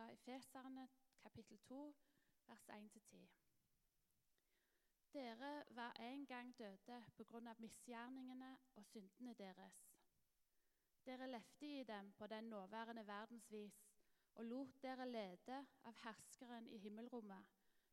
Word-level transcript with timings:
fra 0.00 0.12
Efeserne 0.12 0.88
kapittel 1.22 1.58
2, 1.58 1.94
vers 2.46 2.68
1-10. 2.68 3.28
Dere 5.12 5.64
var 5.68 5.92
en 6.00 6.26
gang 6.26 6.58
døde 6.58 7.04
på 7.16 7.24
grunn 7.24 7.48
av 7.50 7.58
misgjerningene 7.60 8.48
og 8.80 8.86
syndene 8.88 9.34
deres. 9.36 9.80
Dere 11.04 11.26
levde 11.28 11.68
i 11.80 11.84
dem 11.84 12.12
på 12.16 12.26
den 12.32 12.48
nåværende 12.48 13.04
verdens 13.06 13.50
vis 13.52 13.76
og 14.34 14.44
lot 14.44 14.78
dere 14.82 15.08
lede 15.10 15.58
av 15.84 15.98
herskeren 16.04 16.68
i 16.68 16.78
himmelrommet, 16.78 17.50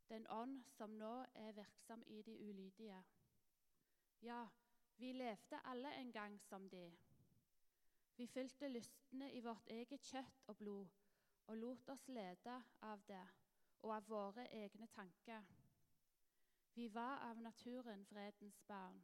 den 0.09 0.27
ånd 0.31 0.61
som 0.77 0.93
nå 1.01 1.25
er 1.33 1.51
virksom 1.57 2.05
i 2.07 2.21
de 2.21 2.37
ulydige. 2.49 3.01
Ja, 4.21 4.45
vi 4.95 5.11
levde 5.11 5.59
alle 5.65 5.91
en 5.95 6.11
gang 6.11 6.39
som 6.41 6.69
de. 6.69 6.85
Vi 8.15 8.27
fylte 8.27 8.71
lystne 8.71 9.33
i 9.33 9.43
vårt 9.43 9.67
eget 9.67 10.07
kjøtt 10.13 10.47
og 10.47 10.57
blod 10.57 11.06
og 11.47 11.57
lot 11.57 11.89
oss 11.89 12.07
lede 12.07 12.63
av 12.81 13.03
det 13.07 13.23
og 13.81 13.93
av 13.95 14.09
våre 14.09 14.47
egne 14.51 14.87
tanker. 14.87 15.43
Vi 16.73 16.87
var 16.93 17.23
av 17.29 17.39
naturen 17.41 18.05
fredens 18.05 18.61
barn, 18.67 19.03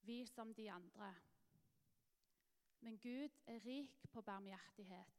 vi 0.00 0.26
som 0.26 0.54
de 0.54 0.70
andre. 0.70 1.14
Men 2.80 2.98
Gud 2.98 3.30
er 3.46 3.60
rik 3.66 4.06
på 4.12 4.22
barmhjertighet. 4.22 5.18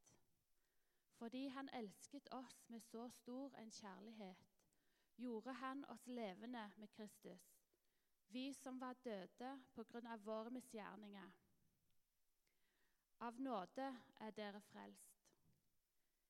Fordi 1.14 1.48
Han 1.48 1.70
elsket 1.74 2.28
oss 2.32 2.66
med 2.68 2.82
så 2.82 3.10
stor 3.10 3.56
en 3.56 3.72
kjærlighet, 3.72 4.48
gjorde 5.18 5.54
Han 5.54 5.86
oss 5.86 6.08
levende 6.08 6.72
med 6.78 6.88
Kristus, 6.88 7.54
vi 8.28 8.54
som 8.54 8.82
var 8.82 8.94
døde 8.94 9.60
på 9.74 9.84
grunn 9.84 10.08
av 10.08 10.26
våre 10.26 10.50
misgjerninger. 10.50 11.32
Av 13.20 13.40
nåde 13.40 13.96
er 14.20 14.32
dere 14.32 14.62
frelst. 14.62 15.13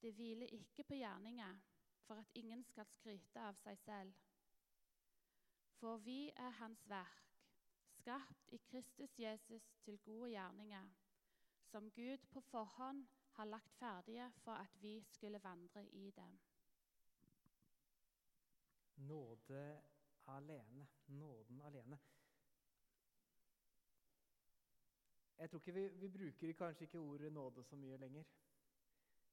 Det 0.00 0.12
hviler 0.14 0.46
ikke 0.46 0.84
på 0.84 0.94
gjerninger, 0.94 1.58
for 2.06 2.14
at 2.14 2.30
ingen 2.34 2.64
skal 2.64 2.86
skryte 2.86 3.40
av 3.40 3.56
seg 3.62 3.78
selv. 3.78 4.12
For 5.80 5.96
vi 5.96 6.30
er 6.36 6.50
Hans 6.60 6.88
verk, 6.88 7.40
skapt 7.98 8.52
i 8.52 8.56
Kristus 8.70 9.18
Jesus 9.18 9.72
til 9.84 9.98
gode 9.98 10.30
gjerninger, 10.30 10.88
som 11.70 11.90
Gud 11.90 12.18
på 12.30 12.40
forhånd 12.40 13.06
har 13.36 13.44
lagt 13.44 13.72
ferdige 13.78 14.30
for 14.44 14.52
at 14.52 14.76
vi 14.80 15.00
skulle 15.02 15.42
vandre 15.42 15.86
i 15.86 16.10
dem. 16.10 16.38
Nåde 18.96 19.82
alene. 20.26 20.86
Nåden 21.06 21.60
alene. 21.60 21.98
Jeg 25.38 25.50
tror 25.50 25.58
ikke 25.58 25.72
vi, 25.72 25.88
vi 25.88 26.08
bruker 26.08 26.52
kanskje 26.52 26.84
ikke 26.84 26.98
ordet 26.98 27.32
nåde 27.32 27.64
så 27.64 27.76
mye 27.76 27.96
lenger. 27.96 28.24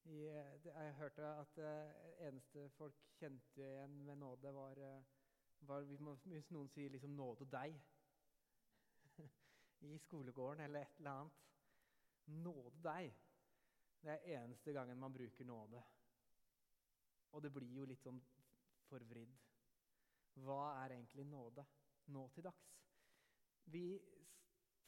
I, 0.05 0.19
det, 0.63 0.71
jeg 0.75 0.93
hørte 0.93 1.25
at 1.25 1.55
det 1.55 1.65
uh, 1.65 2.27
eneste 2.27 2.69
folk 2.69 2.95
kjente 3.19 3.61
igjen 3.61 3.93
med 4.05 4.15
nåde, 4.19 4.53
var, 4.53 4.79
uh, 4.79 5.03
var 5.67 5.85
hvis 5.87 6.51
noen 6.51 6.69
sier 6.69 6.91
liksom 6.91 7.15
'nåde 7.15 7.47
deg' 7.51 7.79
i 9.93 9.97
skolegården 9.97 10.65
eller 10.65 10.81
et 10.81 10.97
eller 10.97 11.11
annet. 11.11 11.39
Nåde 12.25 12.83
deg. 12.83 13.15
Det 14.03 14.11
er 14.11 14.43
eneste 14.43 14.73
gangen 14.75 14.99
man 14.99 15.13
bruker 15.13 15.45
nåde. 15.45 15.83
Og 17.31 17.43
det 17.43 17.53
blir 17.53 17.71
jo 17.77 17.85
litt 17.85 18.03
sånn 18.03 18.19
forvridd. 18.89 19.39
Hva 20.43 20.83
er 20.83 20.97
egentlig 20.97 21.25
nåde 21.25 21.65
nå 22.11 22.27
til 22.35 22.43
dags? 22.43 22.75
Vi 23.65 23.85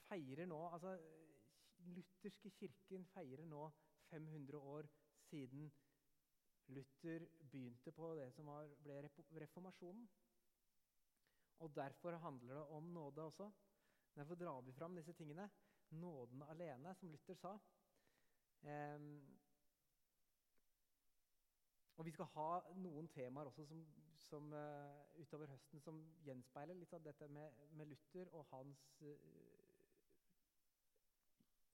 feirer 0.10 0.46
nå 0.46 0.60
altså 0.68 0.98
Lutherske 1.86 2.50
kirken 2.60 3.06
feirer 3.14 3.46
nå 3.46 3.70
500 4.10 4.60
år 4.60 4.88
siden 5.30 5.72
Luther 6.68 7.26
begynte 7.52 7.92
på 7.92 8.14
det 8.18 8.32
som 8.34 8.50
var, 8.50 8.70
ble 8.84 9.02
reformasjonen. 9.42 10.08
Og 11.60 11.76
Derfor 11.76 12.18
handler 12.18 12.54
det 12.54 12.68
om 12.68 12.84
nåde 12.84 13.22
også. 13.22 13.52
Derfor 14.16 14.36
drar 14.36 14.62
vi 14.62 14.72
fram 14.72 14.96
disse 14.96 15.14
tingene. 15.14 15.50
Nåden 15.90 16.42
alene, 16.42 16.96
som 16.96 17.10
Luther 17.10 17.34
sa. 17.34 17.58
Um, 18.62 19.40
og 21.98 22.06
Vi 22.06 22.12
skal 22.12 22.26
ha 22.26 22.50
noen 22.76 23.08
temaer 23.08 23.48
også 23.48 23.66
som, 23.66 23.86
som 24.20 24.54
uh, 24.54 25.20
utover 25.22 25.48
høsten 25.48 25.80
som 25.80 26.00
gjenspeiler 26.26 26.76
litt 26.76 26.94
av 26.94 27.04
dette 27.06 27.28
med, 27.28 27.62
med 27.72 27.88
Luther 27.92 28.32
og 28.34 28.46
hans 28.52 28.82
uh, 29.02 29.16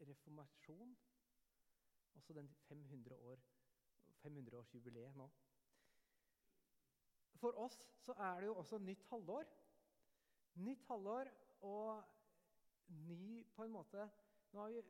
reformasjon. 0.10 0.94
Også 2.16 2.34
den 2.34 2.50
500 2.68 3.16
år, 3.16 3.42
500-årsjubileet 4.22 5.16
nå. 5.16 5.30
For 7.42 7.58
oss 7.58 7.78
så 8.06 8.14
er 8.14 8.42
det 8.42 8.52
jo 8.52 8.56
også 8.62 8.78
nytt 8.78 9.06
halvår. 9.10 9.48
Nytt 10.62 10.84
halvår 10.88 11.32
og 11.62 12.04
ny 12.88 13.46
på 13.56 13.64
en 13.64 13.72
måte 13.72 14.10
Nå 14.52 14.60
har 14.60 14.74
vi 14.74 14.82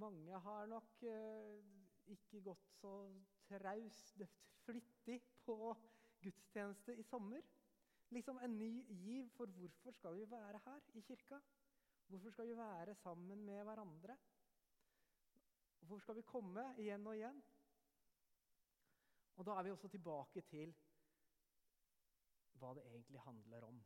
mange 0.00 0.38
har 0.40 0.66
nok 0.70 1.02
eh, 1.04 1.58
ikke 2.14 2.40
gått 2.46 2.68
så 2.78 2.92
traust, 3.48 4.22
flittig 4.64 5.18
på 5.44 5.56
gudstjeneste 6.22 6.94
i 6.96 7.04
sommer. 7.04 7.42
Liksom 8.14 8.38
en 8.42 8.56
ny 8.58 8.70
giv 9.04 9.28
for 9.36 9.50
hvorfor 9.58 9.94
skal 9.94 10.16
vi 10.16 10.30
være 10.30 10.60
her 10.64 10.86
i 10.98 11.02
kirka? 11.06 11.38
Hvorfor 12.06 12.30
skal 12.30 12.48
vi 12.48 12.56
være 12.56 12.94
sammen 12.94 13.44
med 13.44 13.64
hverandre? 13.64 14.16
Hvorfor 15.80 15.98
skal 16.04 16.16
vi 16.16 16.22
komme 16.22 16.64
igjen 16.78 17.06
og 17.06 17.16
igjen? 17.16 17.42
Og 19.40 19.46
da 19.46 19.56
er 19.56 19.62
vi 19.62 19.70
også 19.72 19.88
tilbake 19.88 20.42
til 20.44 20.74
hva 22.60 22.74
det 22.76 22.84
egentlig 22.84 23.20
handler 23.24 23.64
om. 23.64 23.78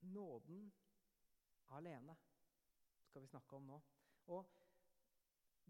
Nåden 0.00 0.72
alene 1.76 2.16
skal 3.10 3.22
vi 3.22 3.28
snakke 3.28 3.56
om 3.56 3.66
nå. 3.68 3.80
Og 4.32 4.48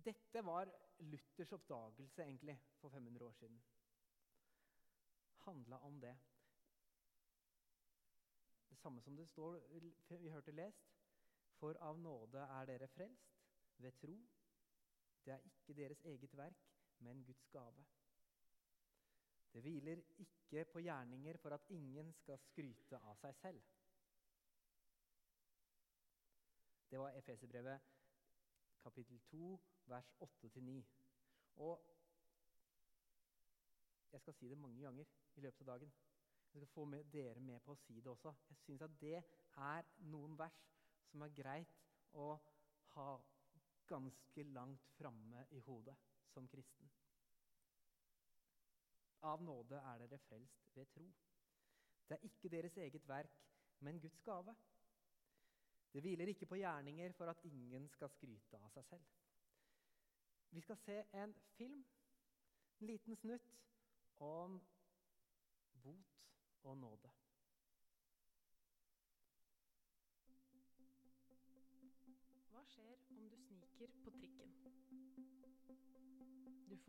dette 0.04 0.44
var 0.46 0.70
Luthers 0.98 1.52
oppdagelse 1.52 2.22
egentlig 2.22 2.54
for 2.78 2.88
500 2.94 3.26
år 3.26 3.32
siden. 3.32 3.58
Handla 5.48 5.76
om 5.76 6.00
det. 6.00 6.14
Det 8.68 8.78
samme 8.78 9.02
som 9.02 9.16
det 9.16 9.28
står, 9.28 9.58
vi 10.18 10.30
hørte 10.30 10.52
lest. 10.52 10.94
For 11.58 11.74
av 11.82 11.98
nåde 11.98 12.38
er 12.38 12.66
dere 12.70 12.86
frelst 12.88 13.37
ved 13.78 13.92
tro. 13.92 14.16
Det 15.24 15.32
er 15.34 15.38
ikke 15.38 15.74
deres 15.74 16.04
eget 16.04 16.36
verk, 16.36 16.66
men 16.98 17.24
Guds 17.24 17.48
gave. 17.52 17.86
Det 19.52 19.62
hviler 19.62 20.02
ikke 20.18 20.64
på 20.72 20.78
gjerninger 20.78 21.36
for 21.36 21.50
at 21.50 21.60
ingen 21.68 22.12
skal 22.12 22.38
skryte 22.38 22.98
av 22.98 23.16
seg 23.20 23.34
selv. 23.34 23.62
Det 26.90 26.98
var 26.98 27.16
Efeserbrevet 27.16 27.80
kapittel 28.82 29.20
2, 29.30 29.60
vers 29.86 30.12
8-9. 30.20 30.84
Og 31.56 31.94
jeg 34.12 34.20
skal 34.20 34.34
si 34.34 34.48
det 34.48 34.58
mange 34.58 34.82
ganger 34.82 35.04
i 35.36 35.40
løpet 35.40 35.60
av 35.60 35.72
dagen. 35.74 35.92
Jeg 36.54 36.60
skal 36.60 36.66
få 36.66 36.84
med 36.84 37.04
dere 37.12 37.40
med 37.40 37.60
på 37.60 37.74
å 37.74 37.80
si 37.82 38.00
det 38.00 38.10
også. 38.10 38.32
Jeg 38.48 38.56
syns 38.62 38.84
at 38.86 39.00
det 39.00 39.16
er 39.18 39.90
noen 40.12 40.38
vers 40.38 40.62
som 41.10 41.24
er 41.24 41.34
greit 41.36 41.82
å 42.16 42.30
ha 42.94 43.10
ganske 43.88 44.42
langt 44.52 44.86
framme 44.98 45.46
i 45.50 45.60
hodet 45.66 45.96
som 46.32 46.48
kristen. 46.48 46.90
Av 49.26 49.42
nåde 49.42 49.80
er 49.80 50.04
dere 50.04 50.18
frelst 50.28 50.76
ved 50.76 50.86
tro. 50.94 51.06
Det 52.08 52.16
er 52.16 52.26
ikke 52.28 52.50
deres 52.52 52.76
eget 52.76 53.08
verk, 53.08 53.38
men 53.80 54.00
Guds 54.00 54.20
gave. 54.22 54.54
Det 55.92 56.02
hviler 56.04 56.28
ikke 56.28 56.46
på 56.46 56.60
gjerninger 56.60 57.12
for 57.12 57.30
at 57.30 57.44
ingen 57.44 57.88
skal 57.88 58.10
skryte 58.12 58.60
av 58.60 58.70
seg 58.70 58.84
selv. 58.84 59.06
Vi 60.50 60.60
skal 60.60 60.76
se 60.80 60.98
en 61.12 61.34
film, 61.56 61.84
en 62.80 62.86
liten 62.86 63.16
snutt, 63.16 63.56
om 64.18 64.60
bot 65.82 66.22
og 66.62 66.76
nåde. 66.76 67.10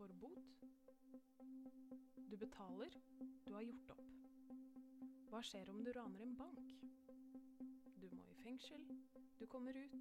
Får 0.00 0.12
bot. 0.12 0.64
Du 2.30 2.36
betaler, 2.36 2.94
du 3.44 3.52
har 3.52 3.62
gjort 3.62 3.90
opp. 3.90 4.06
Hva 5.28 5.42
skjer 5.44 5.68
om 5.68 5.82
du 5.84 5.90
raner 5.92 6.22
en 6.24 6.32
bank? 6.38 6.70
Du 8.00 8.06
må 8.14 8.24
i 8.30 8.36
fengsel, 8.40 8.86
du 9.36 9.44
kommer 9.46 9.76
ut, 9.76 9.98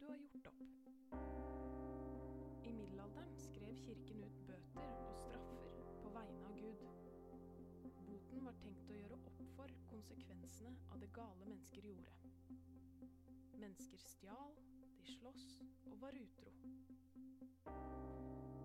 du 0.00 0.08
har 0.08 0.18
gjort 0.18 0.50
opp. 0.50 0.64
I 2.66 2.74
middelalderen 2.80 3.38
skrev 3.44 3.78
kirken 3.84 4.26
ut 4.26 4.42
bøter 4.50 4.90
og 5.06 5.14
straffer 5.22 5.70
på 6.02 6.12
vegne 6.18 6.50
av 6.50 6.58
Gud. 6.58 6.84
Boten 8.10 8.42
var 8.50 8.58
tenkt 8.64 8.90
å 8.90 8.98
gjøre 8.98 9.20
opp 9.20 9.42
for 9.54 9.78
konsekvensene 9.94 10.74
av 10.90 10.98
det 11.04 11.12
gale 11.14 11.46
mennesker 11.46 11.86
gjorde. 11.92 12.18
Mennesker 13.54 14.02
stjal, 14.02 14.58
de 14.98 15.14
sloss 15.14 15.50
og 15.86 16.00
var 16.02 16.24
utro. 16.26 18.17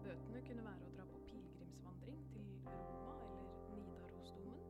Bøtene 0.04 0.42
kunne 0.44 0.64
være 0.66 0.88
å 0.88 0.94
dra 0.98 1.04
på 1.08 1.20
pilegrimsvandring 1.30 2.24
til 2.34 2.48
Roma 2.66 3.14
eller 3.24 3.52
Nidarosdomen, 3.72 4.66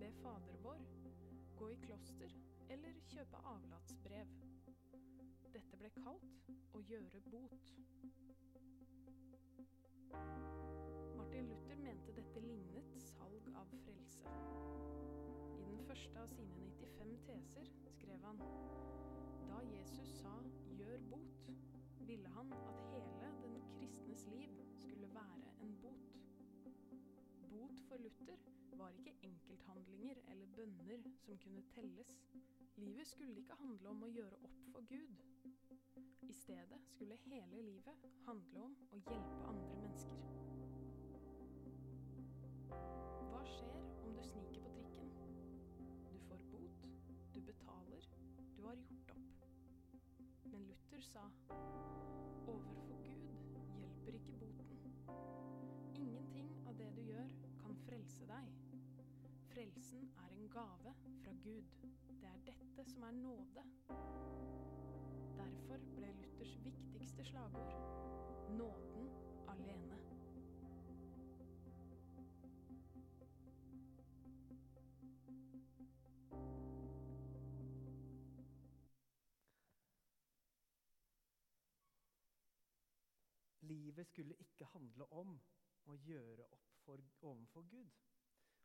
be 0.00 0.08
Fader 0.22 0.56
vår, 0.62 0.84
gå 1.58 1.68
i 1.74 1.76
kloster 1.82 2.32
eller 2.72 2.96
kjøpe 3.10 3.42
avlatsbrev. 3.50 4.32
Dette 5.52 5.80
ble 5.82 5.90
kalt 5.98 6.48
å 6.72 6.80
gjøre 6.88 7.20
bot. 7.28 7.74
Martin 11.20 11.52
Luther 11.52 11.84
mente 11.84 12.16
dette 12.16 12.44
lignet 12.46 12.96
salg 13.10 13.52
av 13.60 13.76
frelse. 13.84 14.32
I 15.60 15.68
den 15.68 15.84
første 15.90 16.24
av 16.24 16.32
sine 16.32 16.70
95 16.80 17.14
teser 17.28 17.70
skrev 17.98 18.24
han 18.24 18.40
da 19.50 19.60
Jesus 19.68 20.16
sa 20.22 20.38
'gjør 20.80 21.08
bot', 21.12 21.52
ville 22.08 22.28
han 22.38 22.52
at 22.52 22.82
hele 22.94 23.15
kristnes 24.16 24.38
liv 24.38 24.50
skulle 24.74 25.14
være 25.14 25.62
en 25.62 25.78
bot. 25.82 26.16
Bot 27.50 27.80
for 27.88 27.96
Luther 27.96 28.36
var 28.72 28.88
ikke 28.88 29.14
enkelthandlinger 29.22 30.14
eller 30.28 30.46
bønner 30.56 31.02
som 31.18 31.38
kunne 31.38 31.62
telles. 31.74 32.26
Livet 32.76 33.06
skulle 33.06 33.36
ikke 33.36 33.54
handle 33.60 33.88
om 33.88 34.02
å 34.02 34.08
gjøre 34.08 34.38
opp 34.48 34.62
for 34.72 34.88
Gud. 34.88 35.20
I 36.22 36.32
stedet 36.32 36.80
skulle 36.88 37.18
hele 37.26 37.62
livet 37.62 38.08
handle 38.24 38.62
om 38.68 38.76
å 38.90 39.02
hjelpe 39.02 39.42
andre 39.50 39.76
mennesker. 39.82 40.24
Hva 42.70 43.44
skjer 43.52 43.84
om 44.06 44.16
du 44.16 44.22
sniker 44.30 44.64
på 44.64 44.72
trikken? 44.96 45.12
Du 46.12 46.18
får 46.30 46.48
bot, 46.54 46.88
du 47.34 47.40
betaler, 47.52 48.08
du 48.56 48.64
har 48.64 48.80
gjort 48.80 49.16
opp. 49.18 49.46
Men 50.46 50.70
Luther 50.72 51.04
sa 51.12 51.28
frelse 58.16 58.26
deg. 58.26 58.48
Frelsen 59.52 60.10
er 60.16 60.30
en 60.32 60.48
gave 60.48 60.94
fra 61.22 61.32
Gud. 61.42 61.62
Det 62.08 62.28
er 62.28 62.38
dette 62.46 62.84
som 62.90 63.02
er 63.02 63.10
nåde. 63.10 63.64
Derfor 65.36 65.78
ble 65.96 66.12
Luthers 66.20 66.56
viktigste 66.64 67.24
slagord 67.24 67.74
nåden 68.56 69.10
alene. 69.48 69.98
Livet 83.60 84.06
skulle 84.06 84.34
ikke 84.34 84.64
handle 84.72 85.12
om 85.12 85.38
å 85.86 85.94
gjøre 85.94 86.44
opp 86.52 86.74
for, 86.84 87.02
overfor 87.22 87.62
Gud. 87.70 88.05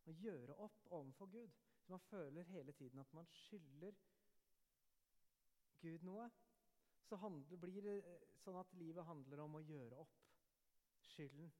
Å 0.09 0.13
gjøre 0.17 0.55
opp 0.65 0.87
overfor 0.89 1.29
Gud. 1.33 1.57
Så 1.81 1.93
man 1.93 1.99
føler 1.99 2.43
hele 2.43 2.71
tiden 2.77 2.99
at 2.99 3.13
man 3.13 3.27
skylder 3.27 3.97
Gud 5.81 6.05
noe. 6.05 6.29
Så 7.01 7.15
handler, 7.15 7.57
blir 7.57 7.81
det 7.81 7.97
eh, 8.05 8.25
sånn 8.39 8.57
at 8.59 8.73
livet 8.77 9.05
handler 9.05 9.43
om 9.43 9.57
å 9.57 9.63
gjøre 9.65 9.97
opp 10.03 10.19
skylden. 11.11 11.51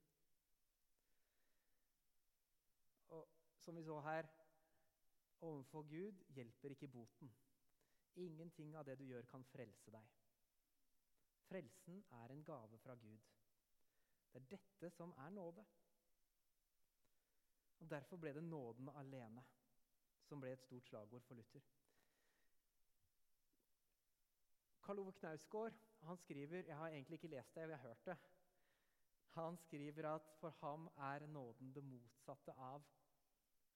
Og 3.12 3.28
som 3.60 3.76
vi 3.76 3.84
så 3.84 3.98
her, 4.06 4.28
overfor 5.42 5.84
Gud 5.90 6.22
hjelper 6.36 6.74
ikke 6.74 6.88
boten. 6.88 7.34
Ingenting 8.22 8.76
av 8.76 8.86
det 8.86 8.96
du 9.00 9.04
gjør, 9.04 9.26
kan 9.28 9.44
frelse 9.52 9.92
deg. 9.92 10.08
Frelsen 11.48 12.02
er 12.22 12.32
en 12.32 12.44
gave 12.44 12.78
fra 12.78 12.94
Gud. 12.96 13.30
Det 14.32 14.40
er 14.40 14.48
dette 14.54 14.90
som 14.90 15.12
er 15.18 15.30
nåde. 15.30 15.64
Og 17.82 17.90
Derfor 17.90 18.16
ble 18.16 18.30
det 18.36 18.44
nåden 18.46 18.88
alene 18.94 19.42
som 20.28 20.40
ble 20.40 20.52
et 20.54 20.62
stort 20.62 20.86
slagord 20.86 21.24
for 21.26 21.34
Luther. 21.34 21.64
Karl 24.82 25.00
Ove 25.02 25.12
Knausgård 25.18 25.74
han 26.06 26.18
skriver 26.18 26.62
Jeg 26.66 26.76
har 26.76 26.88
egentlig 26.88 27.18
ikke 27.18 27.30
lest 27.34 27.54
det, 27.54 27.60
jeg 27.60 27.78
har 27.78 27.88
hørt 27.88 28.06
det. 28.06 28.16
Han 29.34 29.56
skriver 29.56 30.08
at 30.14 30.30
for 30.40 30.54
ham 30.60 30.88
er 30.96 31.26
nåden 31.26 31.74
det 31.74 31.84
motsatte 31.84 32.52
av 32.52 32.86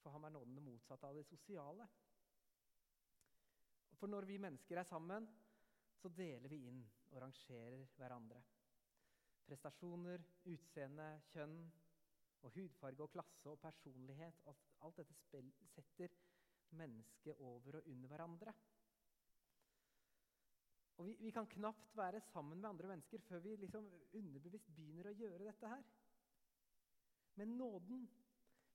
For 0.03 0.11
ham 0.11 0.25
er 0.25 0.35
nåden 0.35 0.55
det 0.55 0.63
motsatte 0.63 1.07
av 1.07 1.15
det 1.15 1.25
sosiale. 1.27 1.89
For 3.97 4.07
når 4.07 4.25
vi 4.25 4.37
mennesker 4.39 4.79
er 4.79 4.87
sammen, 4.87 5.27
så 5.97 6.09
deler 6.09 6.49
vi 6.49 6.61
inn 6.69 6.85
og 7.11 7.23
rangerer 7.23 7.87
hverandre. 7.97 8.43
Prestasjoner, 9.47 10.23
utseende, 10.53 11.09
kjønn 11.33 11.57
og 12.45 12.53
hudfarge 12.55 13.03
og 13.03 13.13
klasse 13.15 13.51
og 13.51 13.61
personlighet 13.61 14.41
Alt, 14.85 14.99
dette 15.01 15.15
setter 15.75 16.17
mennesket 16.77 17.39
over 17.39 17.79
og 17.79 17.89
under 17.89 18.09
hverandre. 18.09 18.55
Og 20.97 21.07
vi, 21.07 21.17
vi, 21.21 21.31
kan 21.31 21.47
knapt 21.47 21.97
være 21.97 22.21
sammen 22.21 22.61
med 22.61 22.69
andre 22.69 22.89
mennesker 22.89 23.21
før 23.29 23.39
vi 23.45 23.57
liksom 23.57 23.89
underbevisst 24.13 24.73
begynner 24.77 25.11
å 25.11 25.17
gjøre 25.17 25.49
dette 25.49 25.69
her. 25.69 25.83
Men 27.37 27.57
nåden, 27.61 28.07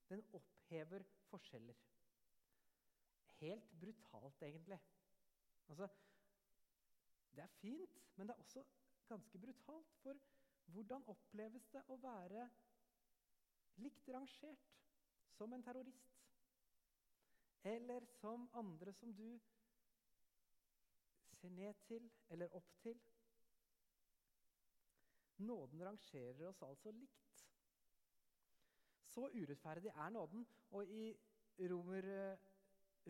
den 0.09 0.21
opphever 0.37 1.05
forskjeller. 1.31 1.79
Helt 3.39 3.71
brutalt, 3.81 4.43
egentlig. 4.45 4.77
Altså, 5.69 5.87
det 7.33 7.43
er 7.43 7.57
fint, 7.61 7.97
men 8.15 8.27
det 8.27 8.35
er 8.35 8.43
også 8.43 8.63
ganske 9.09 9.39
brutalt. 9.39 9.95
For 10.03 10.21
hvordan 10.75 11.07
oppleves 11.09 11.65
det 11.73 11.81
å 11.89 11.97
være 12.03 12.45
likt 13.77 14.09
rangert 14.09 14.67
som 15.37 15.53
en 15.53 15.63
terrorist? 15.63 16.17
Eller 17.63 18.05
som 18.05 18.49
andre 18.53 18.93
som 18.93 19.13
du 19.13 19.39
ser 21.33 21.49
ned 21.49 21.73
til 21.87 22.11
eller 22.29 22.55
opp 22.55 22.73
til? 22.81 23.01
Nåden 25.37 25.85
rangerer 25.85 26.47
oss 26.47 26.61
altså 26.61 26.91
likt. 26.91 27.45
Så 29.05 29.29
urettferdig 29.33 29.89
er 29.89 30.09
nåden. 30.09 30.47
Og 30.69 30.85
i 30.87 31.17
Romer, 31.59 32.37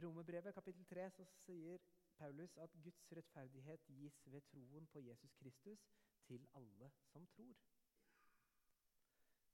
Romerbrevet 0.03 0.53
kapittel 0.53 0.85
3 0.85 1.09
så 1.11 1.25
sier 1.25 1.77
Paulus 2.17 2.57
at 2.57 2.71
Guds 2.83 3.11
rettferdighet 3.11 3.85
gis 3.87 4.21
ved 4.25 4.41
troen 4.41 4.87
på 4.87 4.99
Jesus 4.99 5.33
Kristus 5.33 5.85
til 6.27 6.47
alle 6.53 6.91
som 7.11 7.27
tror. 7.27 7.55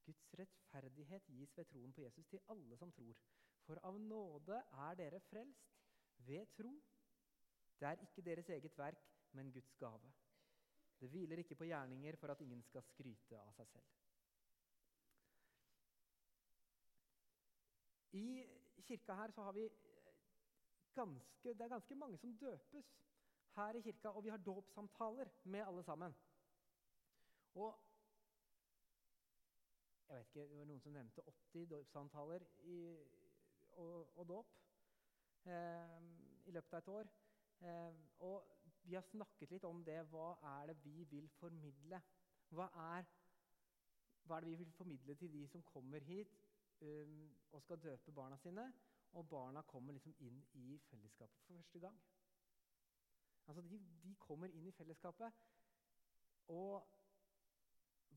Guds 0.07 0.27
rettferdighet 0.39 1.27
gis 1.35 1.57
ved 1.57 1.67
troen 1.67 1.93
på 1.93 2.01
Jesus 2.05 2.27
til 2.31 2.43
alle 2.53 2.77
som 2.79 2.91
tror. 2.95 3.19
For 3.67 3.81
av 3.89 3.99
nåde 3.99 4.61
er 4.87 4.95
dere 4.99 5.19
frelst 5.27 5.73
ved 6.29 6.47
tro. 6.55 6.71
Det 7.79 7.87
er 7.89 8.05
ikke 8.05 8.23
deres 8.25 8.49
eget 8.49 8.77
verk, 8.77 9.03
men 9.35 9.51
Guds 9.53 9.73
gave. 9.79 10.13
Det 10.99 11.09
hviler 11.09 11.37
ikke 11.43 11.55
på 11.55 11.67
gjerninger 11.67 12.15
for 12.15 12.31
at 12.33 12.41
ingen 12.41 12.63
skal 12.65 12.85
skryte 12.87 13.39
av 13.39 13.51
seg 13.57 13.67
selv. 13.69 13.91
I 18.17 18.47
kirka 18.87 19.17
her 19.19 19.33
så 19.35 19.43
har 19.45 19.53
vi 19.53 19.67
ganske, 20.95 21.53
det 21.53 21.61
er 21.61 21.75
ganske 21.75 21.95
mange 21.95 22.17
som 22.17 22.37
døpes 22.39 22.87
her 23.57 23.77
i 23.77 23.81
kirka, 23.81 24.09
og 24.09 24.23
vi 24.23 24.29
har 24.29 24.41
dåpssamtaler 24.41 25.29
med 25.43 25.67
alle 25.67 25.83
sammen. 25.83 26.15
Og 27.53 27.86
jeg 30.07 30.17
vet 30.17 30.27
ikke, 30.27 30.47
Det 30.49 30.57
var 30.59 30.69
noen 30.69 30.81
som 30.81 30.95
nevnte 30.95 31.23
80 31.31 31.69
dåpssamtaler 31.73 32.45
og, 33.77 34.17
og 34.17 34.27
dåp 34.29 34.53
eh, 35.45 35.97
i 36.47 36.55
løpet 36.55 36.73
av 36.73 36.79
et 36.79 36.91
år. 36.93 37.11
Eh, 37.67 38.01
og 38.19 38.51
vi 38.83 38.95
har 38.95 39.05
snakket 39.11 39.51
litt 39.51 39.67
om 39.67 39.83
det. 39.85 39.99
Hva 40.11 40.33
er 40.57 40.71
det 40.71 40.77
vi 40.83 41.03
vil 41.11 41.29
formidle? 41.39 42.01
Hva 42.49 42.69
er, 42.95 43.07
hva 44.23 44.37
er 44.37 44.45
det 44.45 44.53
vi 44.53 44.61
vil 44.63 44.75
formidle 44.75 45.15
til 45.15 45.31
de 45.33 45.47
som 45.51 45.63
kommer 45.67 46.03
hit 46.07 46.37
um, 46.79 47.35
og 47.51 47.61
skal 47.61 47.81
døpe 47.83 48.11
barna 48.15 48.37
sine? 48.39 48.71
og 49.17 49.29
barna 49.29 49.61
kommer 49.61 49.93
liksom 49.93 50.15
inn 50.19 50.43
i 50.53 50.77
fellesskapet 50.89 51.43
for 51.45 51.55
første 51.55 51.79
gang. 51.79 51.99
Altså, 53.47 53.61
de, 53.61 53.79
de 54.03 54.15
kommer 54.19 54.51
inn 54.51 54.67
i 54.67 54.71
fellesskapet, 54.75 55.33
og 56.47 56.96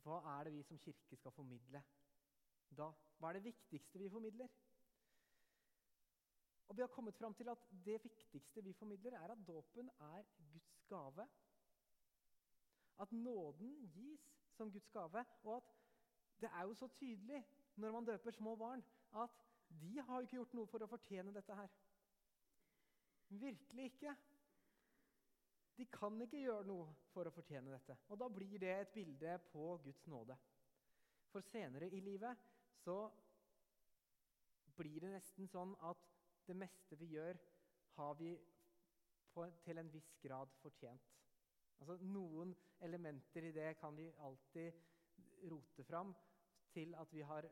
hva 0.02 0.20
er 0.38 0.44
det 0.44 0.52
vi 0.52 0.62
som 0.62 0.78
kirke 0.78 1.16
skal 1.16 1.32
formidle 1.34 1.82
da? 2.76 2.90
Hva 3.18 3.30
er 3.30 3.38
det 3.38 3.44
viktigste 3.50 3.98
vi 3.98 4.10
formidler? 4.10 4.48
Og 6.70 6.76
Vi 6.76 6.80
har 6.80 6.88
kommet 6.88 7.14
fram 7.14 7.34
til 7.34 7.48
at 7.48 7.58
det 7.84 8.02
viktigste 8.04 8.62
vi 8.62 8.72
formidler, 8.72 9.12
er 9.12 9.32
at 9.32 9.46
dåpen 9.46 9.90
er 10.00 10.22
Guds 10.52 10.84
gave. 10.88 11.28
At 13.00 13.12
nåden 13.12 13.90
gis 13.94 14.20
som 14.56 14.72
Guds 14.72 14.90
gave. 14.90 15.24
Og 15.42 15.56
at 15.56 15.72
det 16.40 16.50
er 16.52 16.62
jo 16.62 16.74
så 16.74 16.88
tydelig 16.88 17.46
når 17.76 17.92
man 17.92 18.04
døper 18.04 18.30
små 18.30 18.56
barn, 18.56 18.84
at 19.14 19.30
de 19.80 20.00
har 20.00 20.14
jo 20.14 20.20
ikke 20.20 20.36
gjort 20.36 20.54
noe 20.54 20.66
for 20.66 20.82
å 20.82 20.90
fortjene 20.90 21.34
dette 21.34 21.56
her. 21.56 21.74
Virkelig 23.28 23.84
ikke. 23.84 24.14
De 25.80 25.86
kan 25.88 26.20
ikke 26.20 26.42
gjøre 26.42 26.66
noe 26.68 26.90
for 27.08 27.24
å 27.24 27.32
fortjene 27.32 27.72
dette. 27.72 27.94
Og 28.12 28.18
da 28.20 28.26
blir 28.28 28.58
det 28.60 28.72
et 28.74 28.90
bilde 28.92 29.38
på 29.48 29.78
Guds 29.80 30.02
nåde. 30.12 30.36
For 31.32 31.46
senere 31.46 31.88
i 31.88 32.02
livet 32.04 32.42
så 32.82 32.96
blir 34.76 35.00
det 35.00 35.14
nesten 35.14 35.48
sånn 35.48 35.72
at 35.88 36.02
det 36.44 36.56
meste 36.58 36.98
vi 37.00 37.14
gjør, 37.14 37.38
har 37.96 38.18
vi 38.18 38.34
på, 39.32 39.46
til 39.64 39.80
en 39.80 39.88
viss 39.92 40.10
grad 40.20 40.52
fortjent. 40.60 41.08
Altså 41.80 41.96
Noen 42.04 42.52
elementer 42.84 43.48
i 43.48 43.54
det 43.56 43.70
kan 43.80 43.96
vi 43.96 44.10
alltid 44.20 44.76
rote 45.48 45.84
fram 45.88 46.12
til, 46.74 46.92
har, 47.24 47.48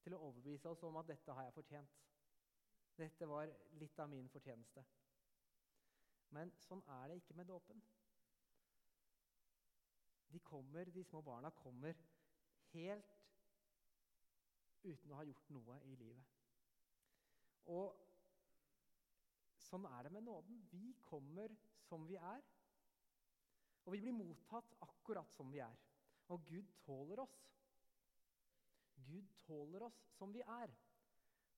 til 0.00 0.16
å 0.16 0.24
overbevise 0.30 0.72
oss 0.72 0.88
om 0.88 0.96
at 1.02 1.12
dette 1.12 1.36
har 1.36 1.50
jeg 1.50 1.58
fortjent. 1.60 2.00
Dette 2.96 3.28
var 3.28 3.52
litt 3.76 4.00
av 4.00 4.08
min 4.08 4.32
fortjeneste. 4.32 4.84
Men 6.32 6.52
sånn 6.64 6.82
er 6.88 7.10
det 7.10 7.18
ikke 7.20 7.36
med 7.36 7.50
dåpen. 7.50 7.82
De, 10.32 10.40
kommer, 10.40 10.88
de 10.88 11.04
små 11.04 11.20
barna 11.24 11.50
kommer 11.52 11.98
helt 12.72 13.18
uten 14.82 15.12
å 15.12 15.18
ha 15.18 15.26
gjort 15.28 15.50
noe 15.52 15.76
i 15.90 15.96
livet. 16.00 16.38
Og 17.70 17.98
sånn 19.60 19.84
er 19.92 20.06
det 20.08 20.14
med 20.16 20.24
nåden. 20.26 20.58
Vi 20.72 20.94
kommer 21.04 21.52
som 21.86 22.08
vi 22.08 22.16
er. 22.16 22.42
Og 23.84 23.94
vi 23.94 24.02
blir 24.04 24.16
mottatt 24.16 24.76
akkurat 24.86 25.30
som 25.36 25.50
vi 25.52 25.60
er. 25.62 25.76
Og 26.32 26.44
Gud 26.48 26.70
tåler 26.86 27.22
oss. 27.22 27.36
Gud 29.04 29.28
tåler 29.44 29.84
oss 29.88 29.98
som 30.16 30.32
vi 30.32 30.42
er. 30.46 30.72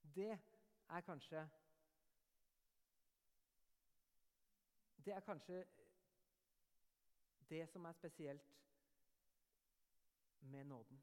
Det 0.02 0.32
er 0.34 1.06
kanskje 1.06 1.44
Det 5.04 5.12
er 5.12 5.20
kanskje 5.20 5.64
det 7.48 7.66
som 7.68 7.84
er 7.84 7.92
spesielt 7.92 8.54
med 10.40 10.64
nåden. 10.64 11.02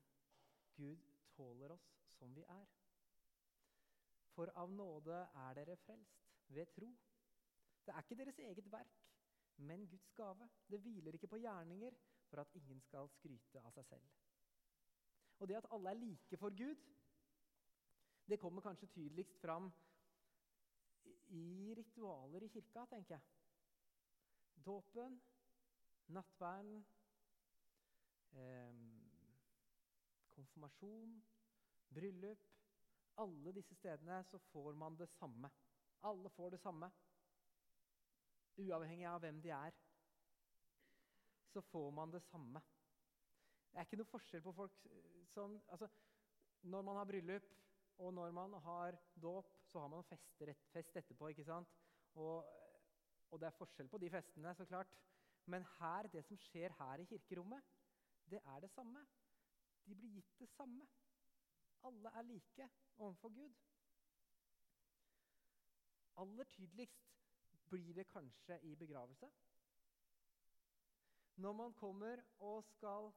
Gud 0.76 0.98
tåler 1.36 1.72
oss 1.76 1.86
som 2.18 2.36
vi 2.36 2.42
er. 2.42 2.66
For 4.34 4.50
av 4.56 4.72
nåde 4.72 5.18
er 5.44 5.54
dere 5.60 5.78
frelst 5.78 6.32
ved 6.48 6.72
tro. 6.74 6.90
Det 7.86 7.94
er 7.94 8.02
ikke 8.02 8.18
deres 8.24 8.40
eget 8.40 8.72
verk, 8.72 8.98
men 9.58 9.88
Guds 9.90 10.12
gave. 10.18 10.50
Det 10.70 10.82
hviler 10.82 11.14
ikke 11.14 11.28
på 11.28 11.38
gjerninger 11.38 11.98
for 12.30 12.42
at 12.42 12.56
ingen 12.56 12.82
skal 12.82 13.10
skryte 13.10 13.62
av 13.62 13.74
seg 13.76 13.86
selv. 13.86 14.10
Og 15.42 15.50
det 15.50 15.58
at 15.58 15.70
alle 15.74 15.90
er 15.90 16.02
like 16.02 16.38
for 16.38 16.58
Gud, 16.58 16.82
det 18.30 18.40
kommer 18.40 18.62
kanskje 18.62 18.88
tydeligst 18.88 19.38
fram 19.42 19.72
i 21.28 21.74
ritualer 21.78 22.44
i 22.44 22.48
kirka, 22.48 22.86
tenker 22.86 23.16
jeg. 23.16 23.41
Dåpen, 24.66 25.22
nattverden, 26.08 26.86
eh, 28.32 28.74
konfirmasjon, 30.30 31.22
bryllup 31.90 32.48
Alle 33.22 33.52
disse 33.52 33.76
stedene 33.76 34.24
så 34.24 34.40
får 34.40 34.74
man 34.74 34.96
det 34.98 35.10
samme. 35.10 35.50
Alle 36.02 36.30
får 36.30 36.50
det 36.52 36.60
samme. 36.62 36.88
Uavhengig 38.58 39.06
av 39.06 39.20
hvem 39.22 39.42
de 39.44 39.52
er, 39.52 39.76
så 41.52 41.62
får 41.62 41.92
man 41.92 42.12
det 42.12 42.22
samme. 42.24 42.62
Det 43.72 43.80
er 43.80 43.86
ikke 43.86 44.00
noe 44.00 44.12
forskjell 44.14 44.44
på 44.46 44.54
folk 44.56 44.88
som 45.34 45.60
altså, 45.68 45.90
Når 46.62 46.82
man 46.82 46.96
har 46.96 47.06
bryllup 47.06 47.52
og 47.98 48.14
når 48.14 48.32
man 48.32 48.54
har 48.54 48.98
dåp, 49.22 49.48
så 49.66 49.80
har 49.80 49.88
man 49.88 50.04
fest, 50.04 50.42
fest 50.74 50.96
etterpå. 50.98 51.28
ikke 51.28 51.46
sant? 51.46 51.68
Og 52.16 52.46
og 53.32 53.40
det 53.40 53.48
er 53.48 53.56
forskjell 53.56 53.90
på 53.90 53.98
de 53.98 54.10
festene, 54.10 54.56
så 54.56 54.66
klart. 54.66 54.96
Men 55.46 55.66
her, 55.80 56.08
det 56.08 56.24
som 56.26 56.38
skjer 56.38 56.74
her 56.80 57.02
i 57.02 57.06
kirkerommet, 57.06 57.64
det 58.32 58.40
er 58.46 58.60
det 58.60 58.70
samme. 58.72 59.06
De 59.86 59.96
blir 59.96 60.10
gitt 60.10 60.40
det 60.40 60.50
samme. 60.50 60.88
Alle 61.84 62.10
er 62.10 62.22
like 62.22 62.70
overfor 62.98 63.30
Gud. 63.30 63.54
Aller 66.18 66.44
tydeligst 66.44 67.08
blir 67.70 67.94
det 67.94 68.08
kanskje 68.08 68.60
i 68.68 68.76
begravelse. 68.76 69.32
Når 71.36 71.54
man 71.54 71.74
kommer 71.74 72.24
og 72.40 72.64
skal 72.64 73.12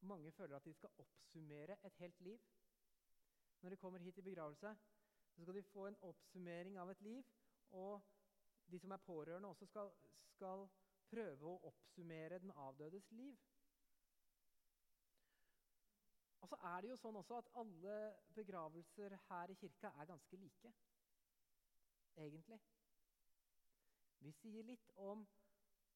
Mange 0.00 0.32
føler 0.32 0.56
at 0.56 0.64
de 0.64 0.72
skal 0.74 0.90
oppsummere 0.98 1.76
et 1.86 1.94
helt 1.96 2.20
liv. 2.20 2.40
Når 3.60 3.70
de 3.70 3.76
kommer 3.76 3.98
hit 3.98 4.18
i 4.18 4.22
begravelse, 4.22 4.76
så 5.34 5.42
skal 5.42 5.54
de 5.54 5.62
få 5.62 5.86
en 5.86 5.96
oppsummering 5.96 6.76
av 6.78 6.90
et 6.90 7.00
liv. 7.00 7.24
Og 7.70 8.02
de 8.70 8.78
som 8.78 8.90
er 8.90 8.96
pårørende, 8.96 9.48
også 9.48 9.66
skal, 9.66 9.90
skal 10.34 10.68
prøve 11.10 11.50
å 11.50 11.60
oppsummere 11.70 12.38
den 12.42 12.50
avdødes 12.50 13.10
liv. 13.10 13.36
Og 16.44 16.48
så 16.48 16.56
er 16.68 16.80
det 16.80 16.90
jo 16.90 16.96
sånn 17.00 17.16
også 17.16 17.38
at 17.40 17.50
alle 17.60 17.98
begravelser 18.36 19.16
her 19.28 19.52
i 19.52 19.56
kirka 19.56 19.92
er 20.00 20.10
ganske 20.10 20.36
like. 20.36 20.72
Egentlig. 22.20 22.58
Vi 24.20 24.32
sier 24.40 24.66
litt 24.68 24.90
om, 25.00 25.24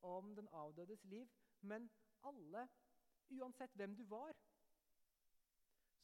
om 0.04 0.34
den 0.36 0.48
avdødes 0.52 1.04
liv, 1.04 1.28
men 1.60 1.90
alle, 2.30 2.64
uansett 3.28 3.76
hvem 3.76 3.96
du 3.96 4.04
var, 4.08 4.36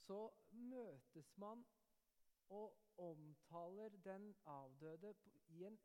så 0.05 0.21
møtes 0.53 1.33
man 1.41 1.65
og 2.53 2.77
omtaler 3.01 3.97
den 4.05 4.35
avdøde 4.45 5.15
i 5.57 5.65
en 5.65 5.79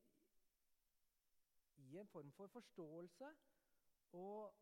i 1.90 1.98
en 1.98 2.08
form 2.08 2.32
for 2.32 2.48
forståelse 2.48 3.30
og 4.12 4.56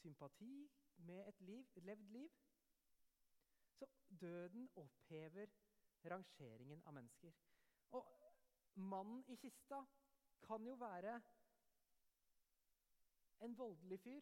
sympati 0.00 0.70
med 0.96 1.28
et, 1.28 1.40
liv, 1.40 1.66
et 1.76 1.84
levd 1.84 2.10
liv. 2.16 2.30
Så 3.72 3.86
døden 4.20 4.68
opphever 4.76 5.46
rangeringen 6.10 6.82
av 6.86 6.94
mennesker. 6.94 7.32
Og 7.90 8.06
mannen 8.74 9.24
i 9.28 9.36
kista 9.36 9.82
kan 10.46 10.66
jo 10.66 10.74
være 10.80 11.20
en 13.40 13.58
voldelig 13.58 14.00
fyr. 14.00 14.20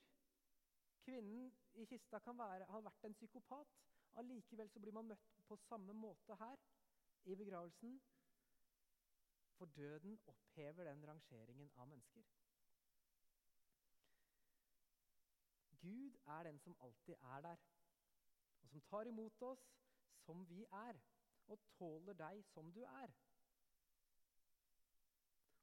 Kvinnen 1.04 1.52
i 1.74 1.84
kista 1.84 2.18
kan 2.18 2.38
være, 2.38 2.64
ha 2.64 2.80
vært 2.80 3.04
en 3.04 3.14
psykopat. 3.14 3.76
Allikevel 4.20 4.70
så 4.70 4.80
blir 4.80 4.94
man 4.94 5.10
møtt 5.10 5.40
på 5.48 5.56
samme 5.66 5.92
måte 5.92 6.36
her 6.40 6.60
i 7.24 7.34
begravelsen 7.34 7.98
for 9.58 9.66
døden 9.66 10.18
opphever 10.26 10.84
den 10.84 11.06
rangeringen 11.08 11.70
av 11.76 11.88
mennesker. 11.88 12.22
Gud 15.84 16.16
er 16.26 16.42
den 16.42 16.58
som 16.58 16.76
alltid 16.80 17.14
er 17.14 17.40
der, 17.40 17.56
og 18.62 18.68
som 18.68 18.80
tar 18.80 19.10
imot 19.10 19.42
oss 19.42 19.64
som 20.24 20.48
vi 20.48 20.64
er, 20.64 21.00
og 21.46 21.60
tåler 21.76 22.16
deg 22.16 22.44
som 22.48 22.72
du 22.72 22.80
er. 22.88 23.12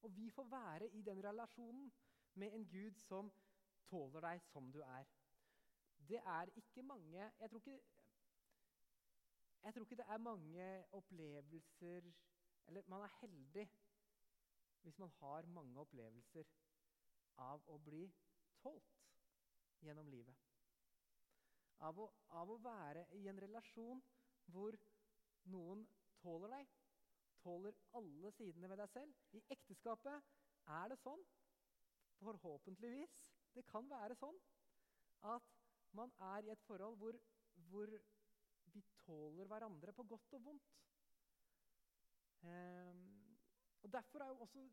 Og 0.01 0.15
vi 0.15 0.29
får 0.29 0.43
være 0.43 0.89
i 0.89 1.01
den 1.01 1.23
relasjonen 1.23 1.91
med 2.33 2.53
en 2.53 2.67
Gud 2.69 2.99
som 3.07 3.31
tåler 3.89 4.21
deg 4.21 4.41
som 4.51 4.71
du 4.71 4.79
er. 4.85 5.09
Det 6.09 6.21
er 6.25 6.49
ikke 6.55 6.83
mange 6.83 7.31
Jeg 7.39 7.49
tror 7.49 7.59
ikke, 7.59 7.79
jeg 9.63 9.73
tror 9.73 9.83
ikke 9.83 9.95
det 9.95 10.05
er 10.09 10.17
mange 10.17 10.85
opplevelser 10.91 12.11
eller 12.71 12.87
man 12.87 13.03
er 13.03 13.15
heldig 13.19 13.65
hvis 14.81 14.97
man 14.97 15.11
har 15.19 15.47
mange 15.53 15.79
opplevelser 15.83 16.47
av 17.43 17.65
å 17.69 17.75
bli 17.83 18.05
tålt 18.61 19.01
gjennom 19.83 20.07
livet. 20.09 20.37
Av 21.85 21.99
å, 21.99 22.07
av 22.39 22.49
å 22.53 22.57
være 22.63 23.03
i 23.19 23.25
en 23.29 23.41
relasjon 23.43 24.01
hvor 24.53 24.77
noen 25.51 25.83
tåler 26.21 26.55
deg, 26.55 26.71
tåler 27.43 27.77
alle 27.97 28.31
sidene 28.37 28.69
ved 28.71 28.81
deg 28.81 28.91
selv. 28.93 29.21
I 29.37 29.43
ekteskapet 29.53 30.31
er 30.71 30.91
det 30.93 30.99
sånn, 31.01 31.21
forhåpentligvis, 32.21 33.17
det 33.57 33.65
kan 33.69 33.89
være 33.91 34.15
sånn, 34.17 34.37
at 35.27 35.53
man 35.97 36.13
er 36.31 36.47
i 36.47 36.53
et 36.53 36.67
forhold 36.69 36.97
hvor, 37.01 37.17
hvor 37.69 37.91
vi 38.71 38.83
tåler 39.03 39.49
hverandre 39.49 39.93
på 39.97 40.05
godt 40.07 40.37
og 40.37 40.45
vondt. 40.45 40.77
Um, 42.41 43.37
og 43.81 43.93
Derfor 43.93 44.19
er 44.19 44.27
jo 44.27 44.39
også 44.39 44.69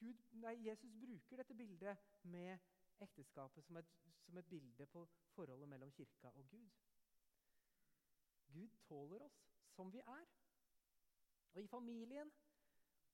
Gud, 0.00 0.14
nei, 0.32 0.54
Jesus 0.68 0.92
bruker 1.00 1.36
dette 1.36 1.54
bildet 1.54 1.96
med 2.22 2.58
ekteskapet 3.04 3.64
som 3.64 3.76
et, 3.76 3.90
som 4.24 4.38
et 4.40 4.48
bilde 4.48 4.86
på 4.86 5.04
forholdet 5.34 5.68
mellom 5.68 5.92
kirka 5.92 6.28
og 6.28 6.48
Gud. 6.48 6.70
Gud 8.52 8.78
tåler 8.88 9.22
oss 9.24 9.40
som 9.74 9.92
vi 9.92 10.00
er. 10.00 10.26
Og 11.52 11.62
i 11.62 11.66
familien 11.66 12.32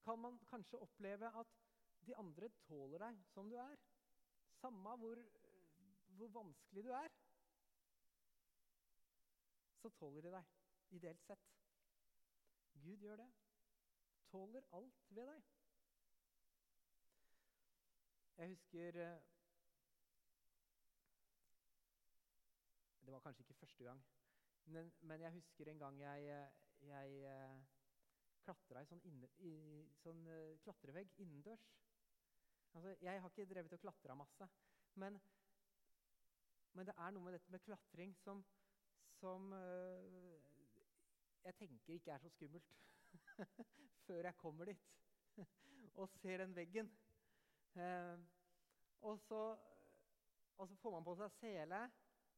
kan 0.04 0.18
man 0.18 0.38
kanskje 0.50 0.78
oppleve 0.78 1.30
at 1.40 1.58
de 2.06 2.16
andre 2.16 2.48
tåler 2.68 3.02
deg 3.02 3.22
som 3.32 3.50
du 3.50 3.56
er. 3.58 3.76
Samme 4.60 4.96
hvor, 4.96 5.22
hvor 6.18 6.28
vanskelig 6.28 6.84
du 6.84 6.92
er, 6.94 7.12
så 9.82 9.90
tåler 9.98 10.22
de 10.22 10.36
deg, 10.38 10.54
ideelt 10.98 11.26
sett. 11.26 11.55
Gud 12.82 12.96
gjør 13.02 13.16
det. 13.22 13.30
Tåler 14.30 14.66
alt 14.78 15.06
ved 15.08 15.30
deg. 15.30 15.46
Jeg 18.36 18.48
husker 18.52 19.00
eh, 19.00 19.22
Det 23.06 23.12
var 23.14 23.20
kanskje 23.24 23.42
ikke 23.46 23.54
første 23.54 23.84
gang, 23.84 24.00
men, 24.64 24.92
men 25.00 25.20
jeg 25.20 25.32
husker 25.32 25.70
en 25.70 25.78
gang 25.78 26.00
jeg, 26.00 26.24
eh, 26.34 26.88
jeg 26.88 27.20
eh, 27.30 27.60
klatra 28.46 28.82
i 28.82 28.88
sånn, 28.90 29.02
inne, 29.08 29.28
i, 29.42 29.54
sånn 30.02 30.22
uh, 30.30 30.58
klatrevegg 30.62 31.14
innendørs. 31.22 31.64
Altså, 32.76 32.92
jeg 33.02 33.22
har 33.22 33.32
ikke 33.32 33.48
drevet 33.50 33.74
og 33.74 33.82
klatra 33.82 34.16
masse, 34.18 34.48
men, 35.02 35.18
men, 36.76 36.86
det 36.88 36.94
er 36.94 37.14
noe 37.14 37.26
med 37.26 37.36
dette 37.38 37.54
med 37.54 37.64
klatring 37.66 38.14
som, 38.22 38.42
som 39.18 39.50
uh, 39.54 40.45
jeg 41.46 41.54
tenker 41.60 41.94
ikke 41.94 42.12
er 42.12 42.22
så 42.22 42.30
skummelt 42.34 42.72
før 44.06 44.28
jeg 44.28 44.36
kommer 44.40 44.70
dit 44.70 44.86
og 46.00 46.08
ser 46.18 46.42
den 46.42 46.56
veggen. 46.56 46.90
Eh, 47.76 48.18
og, 49.00 49.20
så, 49.20 49.40
og, 50.56 50.68
så, 50.68 50.74
får 50.82 50.96
man 50.96 51.04
på 51.04 51.14
seg 51.20 51.32
sele. 51.38 51.80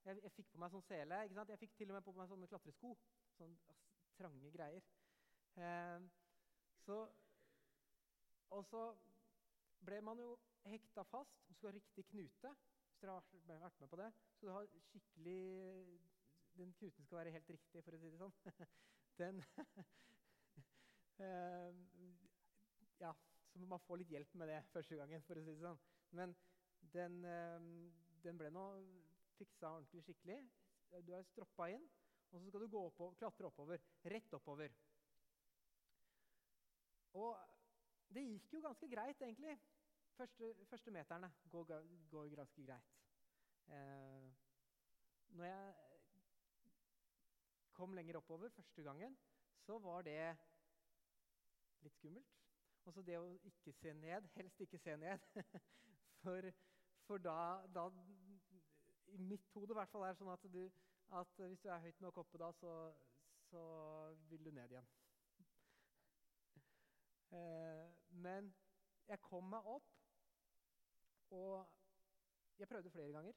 Jeg, 0.04 0.20
jeg 0.22 0.32
fikk 0.36 0.50
på 0.52 0.60
meg 0.62 0.72
sånn 0.72 0.86
sele. 0.86 1.22
Jeg 1.24 1.60
fikk 1.62 1.76
til 1.78 1.92
og 1.92 1.98
med 1.98 2.06
på 2.06 2.14
meg 2.18 2.30
sånne 2.30 2.50
klatresko. 2.50 2.94
Sånne 3.38 3.76
trange 4.18 4.50
greier. 4.54 4.84
Eh, 5.58 6.08
så, 6.84 6.98
og 8.54 8.64
så 8.66 8.82
ble 9.86 10.02
man 10.04 10.20
jo 10.20 10.34
hekta 10.68 11.06
fast. 11.08 11.40
Du 11.48 11.54
skal 11.54 11.70
ha 11.70 11.78
riktig 11.78 12.06
knute. 12.10 12.54
hvis 12.98 13.00
dere 13.00 13.58
har 13.58 13.68
vært 13.68 13.80
med 13.80 13.88
på 13.88 14.00
det. 14.02 14.12
Så 14.38 14.46
du 14.46 14.52
har 14.52 14.70
skikkelig 14.90 15.40
Den 16.58 16.72
knuten 16.74 17.04
skal 17.04 17.18
være 17.20 17.30
helt 17.30 17.50
riktig, 17.54 17.84
for 17.84 17.94
å 17.94 17.98
si 18.02 18.08
det 18.10 18.18
sånn. 18.18 18.32
Den 19.18 19.42
eh, 21.26 21.74
Ja, 23.00 23.12
så 23.52 23.58
må 23.58 23.66
man 23.66 23.82
få 23.82 23.96
litt 23.98 24.10
hjelp 24.14 24.34
med 24.38 24.50
det 24.52 24.60
første 24.72 24.98
gangen, 24.98 25.22
for 25.26 25.38
å 25.38 25.44
si 25.44 25.54
det 25.54 25.62
sånn. 25.62 25.80
Men 26.18 26.34
den, 26.94 27.18
eh, 27.26 27.68
den 28.24 28.38
ble 28.38 28.50
nå 28.54 28.64
fiksa 29.38 29.72
ordentlig 29.76 30.04
skikkelig. 30.06 30.38
Du 31.06 31.12
er 31.14 31.26
stroppa 31.26 31.68
inn, 31.74 31.84
og 32.30 32.40
så 32.40 32.46
skal 32.48 32.64
du 32.64 32.70
gå 32.72 32.84
opp 32.90 33.00
og 33.04 33.16
klatre 33.20 33.48
oppover. 33.50 33.82
Rett 34.12 34.34
oppover. 34.38 34.74
Og 37.18 37.36
det 38.14 38.24
gikk 38.24 38.54
jo 38.56 38.62
ganske 38.64 38.88
greit, 38.90 39.22
egentlig. 39.22 39.58
Første, 40.18 40.54
første 40.66 40.90
meterne 40.90 41.30
går, 41.50 41.68
går, 42.10 42.30
ganske 42.34 42.64
greit. 42.66 42.94
Eh, 43.68 44.30
når 45.36 45.44
jeg 45.44 45.87
kom 47.78 47.94
lenger 47.94 48.18
oppover 48.18 48.50
første 48.50 48.82
gangen, 48.82 49.14
så 49.62 49.78
var 49.78 50.02
det 50.02 50.18
litt 51.84 51.94
skummelt. 51.94 52.34
Og 52.84 52.94
så 52.94 53.02
det 53.06 53.18
å 53.20 53.26
ikke 53.50 53.72
se 53.76 53.92
ned, 53.94 54.26
helst 54.34 54.62
ikke 54.64 54.80
se 54.82 54.96
ned. 54.98 55.26
For, 56.18 56.48
for 57.06 57.22
da, 57.22 57.62
da, 57.70 57.84
I 59.14 59.18
mitt 59.22 59.44
hode 59.54 59.76
er 59.78 59.84
det 59.86 60.16
sånn 60.18 60.32
at, 60.32 60.46
du, 60.50 60.64
at 61.14 61.36
hvis 61.38 61.60
du 61.62 61.68
er 61.70 61.84
høyt 61.84 62.00
nok 62.02 62.18
oppe 62.24 62.40
da, 62.42 62.48
så, 62.58 62.72
så 63.46 63.62
vil 64.26 64.42
du 64.48 64.50
ned 64.56 64.74
igjen. 64.74 64.88
Eh, 67.28 67.88
men 68.24 68.46
jeg 69.06 69.20
kom 69.20 69.44
meg 69.52 69.66
opp, 69.68 69.88
og 71.36 72.58
jeg 72.58 72.68
prøvde 72.70 72.90
flere 72.90 73.12
ganger. 73.12 73.36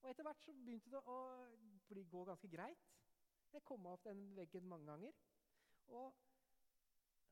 Og 0.00 0.10
etter 0.10 0.22
hvert 0.22 0.44
så 0.46 0.54
begynte 0.54 0.92
det 0.94 1.00
å 1.02 1.18
bli, 1.90 2.04
gå 2.14 2.22
ganske 2.28 2.48
greit. 2.52 2.86
Jeg 3.52 3.62
kom 3.66 3.80
meg 3.82 3.92
opp 3.92 4.04
den 4.04 4.36
veggen 4.36 4.68
mange 4.68 4.86
ganger. 4.86 5.12
Og 5.88 6.14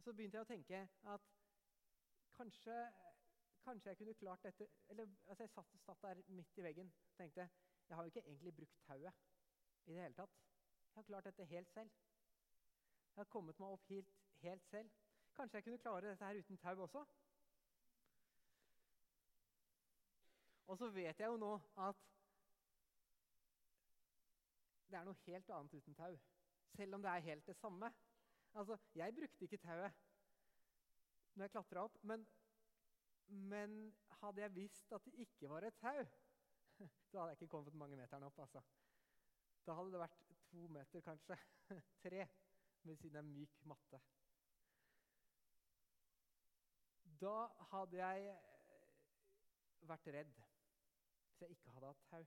så 0.03 0.13
begynte 0.13 0.39
jeg 0.39 0.47
å 0.47 0.51
tenke 0.51 0.81
at 1.13 1.31
kanskje, 2.39 2.77
kanskje 3.65 3.93
jeg 3.93 3.99
kunne 4.01 4.15
klart 4.19 4.45
dette 4.47 4.69
Eller 4.89 5.07
altså 5.27 5.45
jeg 5.45 5.51
satt, 5.51 5.75
satt, 5.85 6.03
der 6.03 6.23
midt 6.29 6.59
i 6.59 6.65
veggen 6.65 6.93
og 7.11 7.17
tenkte 7.19 7.49
jeg 7.89 7.97
har 7.97 8.05
jo 8.05 8.13
ikke 8.13 8.21
egentlig 8.27 8.55
brukt 8.55 8.81
tauet 8.85 9.15
i 9.87 9.95
det 9.95 10.03
hele 10.03 10.15
tatt. 10.15 10.35
Jeg 10.89 10.99
har 10.99 11.07
klart 11.09 11.25
dette 11.25 11.45
helt 11.45 11.71
selv. 11.73 11.91
Jeg 13.15 13.21
har 13.23 13.31
kommet 13.33 13.59
meg 13.59 13.69
opp 13.69 13.87
helt, 13.89 14.11
helt 14.43 14.67
selv. 14.69 14.91
Kanskje 15.39 15.57
jeg 15.57 15.65
kunne 15.65 15.79
klare 15.79 16.11
dette 16.11 16.25
her 16.25 16.41
uten 16.43 16.61
tau 16.61 16.83
også? 16.85 17.05
Og 20.69 20.79
så 20.79 20.91
vet 20.93 21.21
jeg 21.21 21.33
jo 21.33 21.41
nå 21.41 21.55
at 21.81 22.05
det 24.91 24.99
er 24.99 25.07
noe 25.07 25.23
helt 25.27 25.51
annet 25.55 25.75
uten 25.79 25.97
tau. 25.97 26.19
Selv 26.77 26.97
om 26.97 27.05
det 27.05 27.11
er 27.13 27.27
helt 27.31 27.47
det 27.47 27.57
samme. 27.57 27.91
Altså, 28.55 28.79
Jeg 28.95 29.15
brukte 29.15 29.45
ikke 29.45 29.61
tauet 29.63 30.05
når 31.39 31.45
jeg 31.45 31.51
klatra 31.55 31.85
opp, 31.87 31.99
men, 32.03 32.25
men, 33.27 33.75
hadde 34.19 34.43
jeg 34.43 34.55
visst 34.55 34.93
at 34.93 35.05
det 35.07 35.13
ikke 35.23 35.49
var 35.53 35.63
et 35.63 35.77
tau, 35.79 36.01
så 37.11 37.21
hadde 37.21 37.29
jeg 37.29 37.39
ikke 37.39 37.51
kommet 37.53 37.75
mange 37.79 37.97
meterne 37.97 38.27
opp. 38.27 38.39
altså. 38.43 38.63
Da 39.67 39.77
hadde 39.79 39.93
det 39.93 40.01
vært 40.03 40.33
to 40.51 40.67
meter, 40.75 41.05
kanskje. 41.07 41.37
Tre, 42.03 42.27
ved 42.83 42.97
siden 42.97 43.21
av 43.21 43.29
myk 43.29 43.61
matte. 43.71 44.01
Da 47.21 47.37
hadde 47.71 47.99
jeg 48.01 48.29
eh, 48.33 49.89
vært 49.91 50.11
redd 50.15 50.35
hvis 50.35 51.43
jeg 51.43 51.55
ikke 51.55 51.75
hadde 51.77 51.93
hatt 51.93 52.07
tau. 52.11 52.27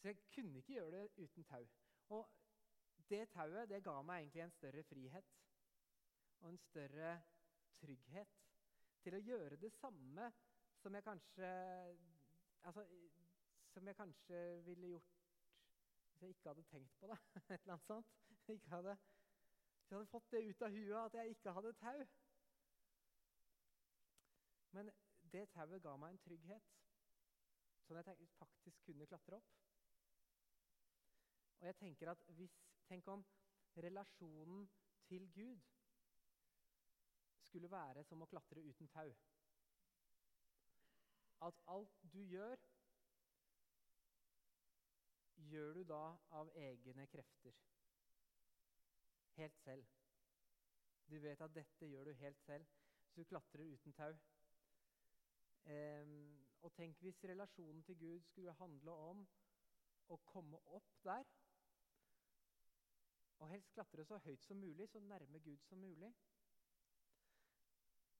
Så 0.00 0.08
jeg 0.08 0.16
kunne 0.34 0.58
ikke 0.58 0.72
gjøre 0.72 0.90
det 0.90 1.10
uten 1.16 1.44
tau. 1.44 1.66
Og 2.08 2.30
det 3.10 3.28
tauet 3.28 3.68
det 3.68 3.82
ga 3.84 3.98
meg 4.02 4.22
egentlig 4.22 4.42
en 4.42 4.54
større 4.54 4.82
frihet 4.88 5.32
og 6.40 6.48
en 6.48 6.58
større 6.58 7.10
trygghet 7.80 8.32
til 9.04 9.16
å 9.16 9.22
gjøre 9.24 9.58
det 9.60 9.72
samme 9.76 10.30
som 10.80 10.94
jeg 10.96 11.04
kanskje 11.04 11.50
altså, 12.62 12.86
Som 13.70 13.86
jeg 13.86 13.96
kanskje 13.96 14.62
ville 14.66 14.86
gjort 14.86 15.16
hvis 16.10 16.22
jeg 16.22 16.30
ikke 16.30 16.48
hadde 16.48 16.62
tenkt 16.68 16.96
på 17.00 17.06
det. 17.06 17.18
Et 17.50 17.60
eller 17.60 17.72
annet 17.72 17.86
sånt. 17.86 18.16
Ikke 18.48 18.70
hadde 18.70 18.96
jeg 19.90 19.96
hadde 19.96 20.06
fått 20.06 20.30
det 20.30 20.40
ut 20.46 20.62
av 20.62 20.74
huet 20.74 20.98
at 21.04 21.14
jeg 21.18 21.30
ikke 21.34 21.52
hadde 21.52 21.72
tau. 21.80 22.02
Men 24.76 24.90
det 25.32 25.48
tauet 25.50 25.82
ga 25.82 25.94
meg 25.98 26.14
en 26.14 26.20
trygghet, 26.22 26.68
sånn 27.86 27.98
at 27.98 28.10
jeg 28.12 28.28
faktisk 28.36 28.84
kunne 28.86 29.08
klatre 29.10 29.40
opp. 29.40 29.69
Og 31.60 31.66
jeg 31.66 31.76
tenker 31.76 32.10
at 32.10 32.24
hvis, 32.28 32.56
Tenk 32.90 33.08
om 33.08 33.26
relasjonen 33.76 34.70
til 35.06 35.32
Gud 35.32 35.60
skulle 37.38 37.70
være 37.70 38.02
som 38.04 38.22
å 38.24 38.26
klatre 38.26 38.64
uten 38.66 38.88
tau. 38.90 39.12
At 41.46 41.60
alt 41.74 42.00
du 42.12 42.18
gjør, 42.32 42.58
gjør 45.52 45.78
du 45.78 45.82
da 45.92 46.02
av 46.40 46.50
egne 46.58 47.06
krefter 47.14 47.54
helt 49.38 49.56
selv. 49.62 49.86
Du 51.10 51.18
vet 51.18 51.40
at 51.40 51.54
dette 51.54 51.86
gjør 51.86 52.10
du 52.10 52.12
helt 52.12 52.42
selv, 52.42 52.66
så 53.08 53.22
du 53.22 53.24
klatrer 53.24 53.70
uten 53.72 53.92
tau. 53.92 54.18
Um, 55.70 56.16
og 56.62 56.74
tenk 56.74 57.00
hvis 57.02 57.22
relasjonen 57.24 57.82
til 57.86 57.98
Gud 57.98 58.26
skulle 58.26 58.58
handle 58.58 58.98
om 59.10 59.22
å 60.10 60.18
komme 60.32 60.58
opp 60.76 60.90
der. 61.04 61.24
Og 63.40 63.48
helst 63.48 63.72
klatre 63.72 64.04
så 64.04 64.18
høyt 64.24 64.44
som 64.44 64.56
mulig, 64.60 64.88
så 64.88 65.00
nærme 65.00 65.40
Gud 65.40 65.58
som 65.68 65.78
mulig. 65.78 66.12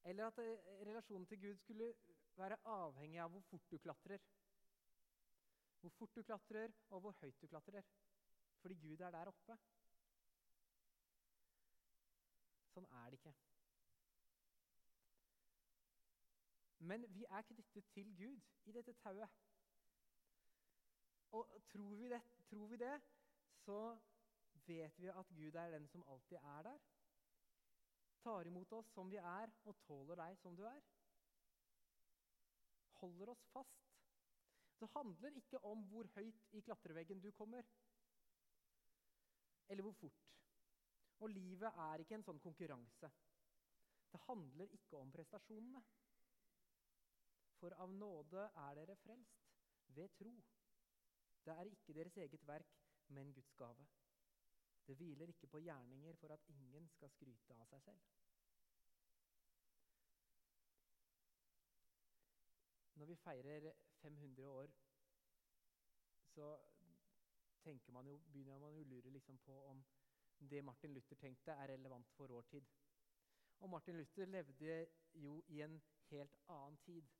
Eller 0.04 0.26
at 0.26 0.38
eh, 0.38 0.70
relasjonen 0.88 1.26
til 1.26 1.40
Gud 1.40 1.56
skulle 1.56 1.92
være 2.37 2.56
avhengig 2.64 3.20
av 3.20 3.30
hvor 3.30 3.44
fort 3.50 3.70
du 3.70 3.78
klatrer. 3.78 4.24
Hvor 5.80 5.92
fort 5.98 6.16
du 6.16 6.22
klatrer, 6.22 6.72
og 6.90 7.00
hvor 7.00 7.16
høyt 7.20 7.42
du 7.42 7.46
klatrer. 7.46 7.85
Fordi 8.61 8.74
Gud 8.74 9.00
er 9.00 9.11
der 9.11 9.28
oppe. 9.28 9.56
Sånn 12.72 12.88
er 13.02 13.12
det 13.12 13.20
ikke. 13.20 13.35
Men 16.80 17.04
vi 17.12 17.26
er 17.28 17.42
knyttet 17.42 17.88
til 17.92 18.12
Gud 18.16 18.40
i 18.64 18.72
dette 18.72 18.92
tauet. 19.02 19.40
Og 21.37 21.50
tror 21.68 21.94
vi, 21.94 22.09
det, 22.09 22.22
tror 22.48 22.66
vi 22.66 22.76
det, 22.76 22.94
så 23.64 23.98
vet 24.66 24.99
vi 25.01 25.09
at 25.09 25.35
Gud 25.37 25.55
er 25.55 25.75
den 25.75 25.88
som 25.88 26.05
alltid 26.09 26.37
er 26.37 26.62
der. 26.62 26.81
Tar 28.20 28.46
imot 28.46 28.73
oss 28.73 28.92
som 28.94 29.11
vi 29.11 29.16
er, 29.16 29.53
og 29.64 29.77
tåler 29.87 30.20
deg 30.20 30.38
som 30.38 30.57
du 30.57 30.64
er. 30.68 30.83
holder 33.01 33.33
oss 33.33 33.44
fast. 33.53 33.87
Det 34.81 34.88
handler 34.94 35.37
ikke 35.37 35.61
om 35.64 35.85
hvor 35.88 36.09
høyt 36.14 36.55
i 36.57 36.61
klatreveggen 36.64 37.20
du 37.20 37.31
kommer, 37.37 37.62
eller 39.68 39.83
hvor 39.83 39.92
fort. 39.92 40.27
Og 41.20 41.31
livet 41.31 41.68
er 41.85 42.03
ikke 42.03 42.16
en 42.16 42.25
sånn 42.25 42.40
konkurranse. 42.40 43.11
Det 44.11 44.20
handler 44.27 44.73
ikke 44.75 44.99
om 44.99 45.12
prestasjonene. 45.14 45.83
For 47.61 47.77
av 47.85 47.92
nåde 47.92 48.46
er 48.64 48.79
dere 48.81 48.96
frelst 49.03 49.51
ved 49.96 50.09
tro. 50.16 50.33
Det 51.44 51.53
er 51.53 51.68
ikke 51.68 51.96
deres 51.96 52.16
eget 52.25 52.46
verk, 52.49 52.73
men 53.12 53.35
Guds 53.37 53.53
gave. 53.61 53.87
Det 54.90 54.96
hviler 54.98 55.29
ikke 55.31 55.46
på 55.46 55.59
gjerninger 55.62 56.16
for 56.18 56.33
at 56.35 56.46
ingen 56.50 56.88
skal 56.90 57.11
skryte 57.14 57.55
av 57.55 57.68
seg 57.70 57.83
selv. 57.85 58.07
Når 62.98 63.07
vi 63.12 63.16
feirer 63.22 63.68
500 64.00 64.48
år, 64.50 64.74
så 66.33 66.48
man 67.94 68.11
jo, 68.11 68.18
begynner 68.33 68.59
man 68.59 68.74
jo 68.74 68.83
å 68.83 68.90
lure 68.90 69.14
liksom 69.14 69.38
på 69.46 69.62
om 69.70 69.87
det 70.50 70.64
Martin 70.66 70.98
Luther 70.98 71.22
tenkte, 71.22 71.55
er 71.55 71.70
relevant 71.76 72.11
for 72.18 72.35
vår 72.35 72.50
tid. 72.50 72.66
Og 73.62 73.70
Martin 73.70 74.03
Luther 74.03 74.26
levde 74.26 74.87
jo 75.14 75.38
i 75.55 75.62
en 75.62 75.79
helt 76.11 76.38
annen 76.48 76.83
tid 76.83 77.14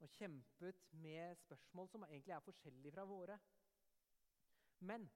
og 0.00 0.08
kjempet 0.16 0.88
med 0.96 1.36
spørsmål 1.44 1.92
som 1.92 2.08
egentlig 2.08 2.32
er 2.32 2.46
forskjellige 2.48 2.96
fra 2.96 3.04
våre. 3.04 3.36
Men 4.80 5.10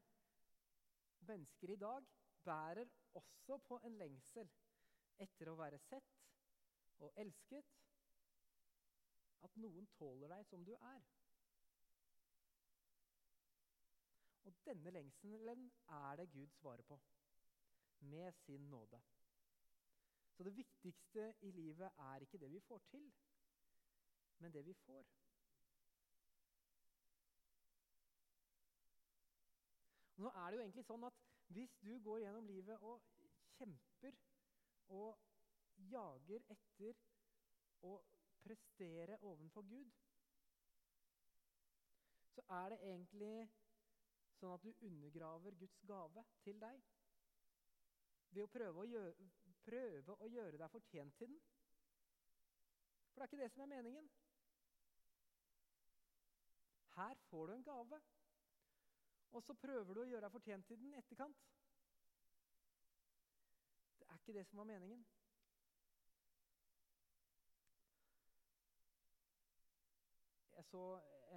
mennesker 1.28 1.72
i 1.72 1.80
dag 1.80 2.06
bærer 2.44 2.90
også 3.14 3.58
på 3.68 3.78
en 3.84 3.98
lengsel 3.98 4.50
etter 5.24 5.50
å 5.50 5.56
være 5.58 5.78
sett 5.78 6.20
og 7.04 7.12
elsket. 7.20 7.72
At 9.44 9.56
noen 9.60 9.87
tåler 9.98 10.32
deg 10.32 10.46
som 10.48 10.64
du 10.64 10.72
er. 10.74 11.02
Og 14.44 14.56
denne 14.64 14.92
lengselen 14.92 15.66
er 15.98 16.16
det 16.20 16.30
Gud 16.32 16.52
svarer 16.58 16.84
på 16.88 17.00
med 18.04 18.32
sin 18.44 18.68
nåde. 18.70 19.00
Så 20.37 20.44
det 20.44 20.56
viktigste 20.56 21.34
i 21.40 21.50
livet 21.50 21.90
er 21.98 22.24
ikke 22.24 22.38
det 22.38 22.50
vi 22.50 22.60
får 22.60 22.82
til, 22.90 23.12
men 24.38 24.52
det 24.52 24.64
vi 24.66 24.74
får. 24.74 25.06
Nå 30.16 30.31
er 30.31 30.50
det 30.50 30.59
jo 30.59 30.64
egentlig 30.64 30.87
sånn 30.87 31.07
at 31.09 31.22
Hvis 31.55 31.74
du 31.85 31.92
går 32.03 32.22
gjennom 32.22 32.46
livet 32.48 32.81
og 32.88 33.03
kjemper 33.59 34.16
og 34.94 35.18
jager 35.90 36.44
etter 36.55 36.96
å 37.85 37.98
prestere 38.44 39.18
overfor 39.20 39.66
Gud, 39.68 39.90
så 42.35 42.44
er 42.59 42.72
det 42.72 42.81
egentlig 42.81 43.35
sånn 44.38 44.55
at 44.57 44.64
du 44.64 44.87
undergraver 44.88 45.57
Guds 45.61 45.85
gave 45.88 46.24
til 46.44 46.59
deg 46.64 46.81
ved 48.35 48.42
å 48.42 48.50
prøve 48.50 48.83
å 48.83 48.88
gjøre, 48.88 49.29
prøve 49.68 50.16
å 50.16 50.31
gjøre 50.33 50.59
deg 50.59 50.72
fortjent 50.72 51.16
til 51.20 51.31
den. 51.37 51.44
For 53.12 53.20
det 53.20 53.27
er 53.27 53.31
ikke 53.31 53.42
det 53.44 53.53
som 53.55 53.62
er 53.62 53.72
meningen. 53.77 54.11
Her 56.96 57.20
får 57.29 57.46
du 57.46 57.55
en 57.55 57.66
gave, 57.66 58.00
og 59.35 59.42
så 59.42 59.55
prøver 59.59 59.94
du 59.94 60.01
å 60.01 60.07
gjøre 60.07 60.23
deg 60.29 60.33
fortjent 60.33 60.66
til 60.68 60.79
den 60.79 60.92
i 60.94 60.99
etterkant. 61.01 61.38
Det 63.99 64.07
er 64.07 64.20
ikke 64.20 64.35
det 64.37 64.44
som 64.47 64.61
var 64.61 64.68
meningen. 64.68 65.01
Jeg 70.55 70.68
så 70.68 70.85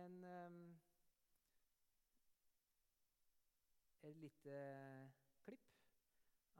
en 0.03 0.19
um, 0.23 0.59
Et 4.07 4.19
lite 4.21 4.59
klipp 5.43 5.65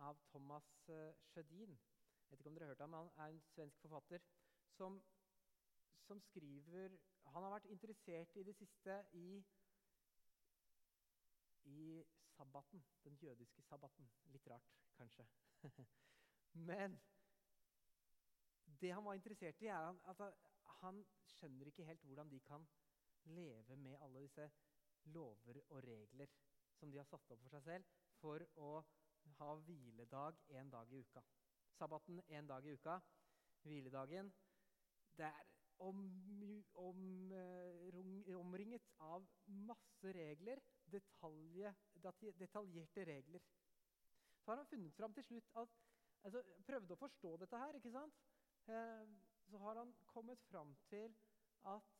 av 0.04 0.18
Thomas 0.32 0.66
uh, 0.90 1.14
Sjødin. 1.30 1.78
Jeg 1.78 2.32
vet 2.32 2.42
ikke 2.42 2.50
om 2.50 2.58
dere 2.58 2.66
har 2.66 2.74
hørt 2.74 2.82
ham, 2.82 2.98
Han 2.98 3.14
er 3.14 3.30
en 3.30 3.46
svensk 3.54 3.86
forfatter 3.86 4.26
som, 4.74 4.98
som 6.10 6.20
skriver 6.20 6.98
Han 7.30 7.46
har 7.46 7.54
vært 7.60 7.70
interessert 7.72 8.36
i 8.36 8.44
det 8.44 8.58
siste 8.58 8.98
i 9.14 9.46
i 11.68 12.06
sabbaten, 12.38 12.84
den 13.04 13.18
jødiske 13.22 13.62
sabbaten. 13.62 14.10
Litt 14.34 14.48
rart, 14.48 14.74
kanskje. 14.98 15.28
Men 16.70 17.00
det 18.82 18.92
han 18.94 19.06
var 19.06 19.18
interessert 19.18 19.62
i, 19.62 19.70
er 19.72 19.96
at 20.12 20.22
han 20.82 21.04
skjønner 21.38 21.70
ikke 21.70 21.86
helt 21.88 22.04
hvordan 22.06 22.30
de 22.32 22.40
kan 22.46 22.68
leve 23.24 23.76
med 23.76 23.98
alle 24.02 24.24
disse 24.26 24.50
lover 25.16 25.60
og 25.70 25.84
regler 25.84 26.32
som 26.78 26.92
de 26.92 27.00
har 27.00 27.08
satt 27.10 27.32
opp 27.32 27.42
for 27.42 27.54
seg 27.54 27.64
selv 27.66 27.98
for 28.22 28.44
å 28.62 28.72
ha 29.40 29.54
hviledag 29.68 30.40
én 30.60 30.70
dag 30.72 30.92
i 30.94 31.02
uka. 31.04 31.24
Sabbaten 31.78 32.22
én 32.28 32.48
dag 32.48 32.66
i 32.66 32.76
uka. 32.78 33.00
Hviledagen 33.66 34.32
det 35.18 35.26
er 35.26 35.46
om, 35.84 36.00
om, 36.74 37.02
uh, 37.32 38.38
omringet 38.38 38.88
av 39.04 39.26
masse 39.68 40.14
regler 40.14 40.62
detalje, 40.92 41.74
detaljerte 42.40 43.06
regler. 43.06 43.44
Så 44.40 44.52
har 44.52 44.62
han 44.62 44.70
funnet 44.70 44.96
fram 44.96 45.14
til 45.14 45.24
slutt 45.24 45.52
at 45.62 45.78
altså, 46.24 46.44
Prøvde 46.68 46.96
å 46.96 47.02
forstå 47.02 47.34
dette 47.44 47.62
her, 47.62 47.80
ikke 47.80 47.92
sant? 47.92 48.20
Eh, 48.68 49.08
så 49.48 49.60
har 49.64 49.80
han 49.80 49.94
kommet 50.06 50.44
fram 50.50 50.76
til 50.90 51.16
at 51.68 51.94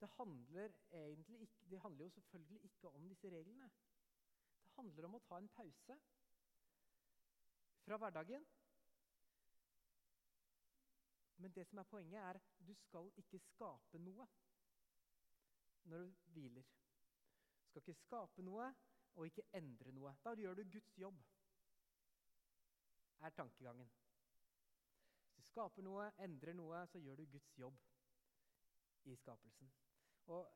det 0.00 0.08
handler, 0.16 0.72
egentlig 0.92 1.40
ikke, 1.40 1.70
det 1.70 1.80
handler 1.80 2.04
jo 2.04 2.10
selvfølgelig 2.10 2.64
ikke 2.64 2.88
om 2.88 3.08
disse 3.08 3.30
reglene. 3.30 3.70
Det 4.64 4.72
handler 4.76 5.04
om 5.04 5.18
å 5.18 5.22
ta 5.26 5.38
en 5.38 5.50
pause 5.52 5.96
fra 7.84 7.98
hverdagen. 8.00 8.46
Men 11.36 11.52
det 11.56 11.66
som 11.68 11.78
er 11.78 11.88
poenget, 11.90 12.20
er 12.20 12.40
at 12.40 12.48
du 12.66 12.72
skal 12.74 13.12
ikke 13.16 13.38
skape 13.38 13.98
noe 13.98 14.26
når 15.90 16.04
du 16.06 16.14
hviler. 16.34 16.66
Du 17.60 17.68
skal 17.68 17.82
ikke 17.82 18.00
skape 18.00 18.42
noe 18.46 18.70
og 19.14 19.26
ikke 19.26 19.46
endre 19.58 19.92
noe. 19.92 20.14
Da 20.24 20.34
gjør 20.38 20.54
du 20.60 20.64
Guds 20.72 20.98
jobb, 20.98 21.18
er 23.20 23.30
tankegangen. 23.36 23.90
Hvis 25.34 25.36
du 25.36 25.42
skaper 25.50 25.82
noe, 25.82 26.10
endrer 26.24 26.56
noe, 26.56 26.86
så 26.86 26.98
gjør 26.98 27.20
du 27.20 27.26
Guds 27.34 27.58
jobb 27.58 27.78
i 29.04 29.16
skapelsen. 29.16 29.72
Og, 30.26 30.46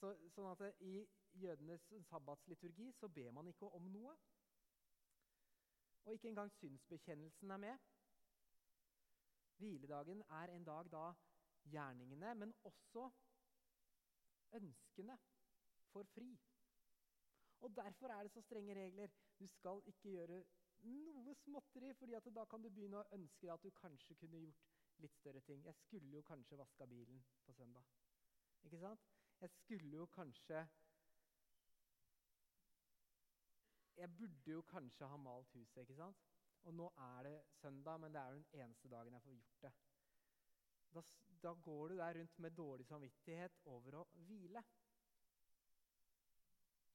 så, 0.00 0.12
sånn 0.34 0.50
at 0.50 0.82
I 0.84 1.06
jødenes 1.42 1.86
sabbatsliturgi 2.08 2.90
så 2.98 3.08
ber 3.08 3.32
man 3.36 3.48
ikke 3.50 3.68
om 3.78 3.88
noe. 3.92 4.14
Og 6.04 6.14
ikke 6.14 6.30
engang 6.32 6.52
synsbekjennelsen 6.52 7.50
er 7.50 7.62
med. 7.62 7.88
Hviledagen 9.60 10.22
er 10.22 10.54
en 10.54 10.64
dag 10.64 10.88
da 10.92 11.10
gjerningene, 11.68 12.34
men 12.34 12.54
også 12.64 13.10
ønskene 14.58 15.18
får 15.92 16.08
fri. 16.14 16.30
Og 17.60 17.76
Derfor 17.76 18.08
er 18.08 18.22
det 18.22 18.32
så 18.32 18.40
strenge 18.40 18.74
regler. 18.74 19.10
Du 19.38 19.46
skal 19.46 19.82
ikke 19.86 20.10
gjøre 20.10 20.42
noe 20.82 21.34
småtteri, 21.34 21.92
fordi 21.94 22.30
da 22.34 22.44
kan 22.44 22.62
du 22.62 22.70
begynne 22.70 23.02
å 23.02 23.08
ønske 23.16 23.46
deg 23.46 23.54
at 23.54 23.64
du 23.64 23.70
kanskje 23.76 24.16
kunne 24.16 24.40
gjort 24.40 24.68
litt 25.04 25.16
større 25.16 25.40
ting. 25.40 25.64
Jeg 25.64 25.74
skulle 25.74 26.16
jo 26.16 26.22
kanskje 26.22 26.58
vaska 26.60 26.86
bilen 26.86 27.24
på 27.44 27.52
søndag. 27.52 27.84
Ikke 28.64 28.80
sant? 28.80 29.08
Jeg 29.40 29.50
skulle 29.50 29.96
jo 29.96 30.06
kanskje 30.06 30.68
Jeg 34.00 34.16
burde 34.16 34.50
jo 34.50 34.62
kanskje 34.62 35.06
ha 35.06 35.16
malt 35.20 35.50
huset, 35.52 35.82
ikke 35.82 35.94
sant? 35.94 36.20
Og 36.64 36.72
nå 36.74 36.86
er 36.96 37.22
det 37.26 37.34
søndag, 37.52 37.98
men 38.00 38.14
det 38.14 38.20
er 38.20 38.30
jo 38.32 38.38
den 38.38 38.60
eneste 38.64 38.88
dagen 38.88 39.12
jeg 39.12 39.22
får 39.22 39.34
gjort 39.34 39.62
det. 39.62 39.72
Da, 41.40 41.54
går 41.54 41.88
du 41.88 41.96
der 41.96 42.14
rundt 42.18 42.38
med 42.38 42.50
dårlig 42.50 42.86
samvittighet 42.86 43.60
over 43.64 43.94
å 44.02 44.06
hvile. 44.26 44.62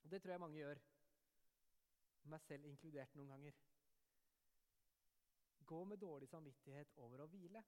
Og 0.03 0.11
Det 0.11 0.21
tror 0.21 0.31
jeg 0.31 0.43
mange 0.43 0.59
gjør. 0.59 0.81
Meg 2.29 2.41
selv 2.45 2.67
inkludert 2.69 3.15
noen 3.17 3.31
ganger. 3.33 3.57
Gå 5.65 5.79
med 5.89 5.97
dårlig 5.97 6.29
samvittighet 6.29 6.93
over 7.01 7.23
å 7.23 7.27
hvile. 7.29 7.63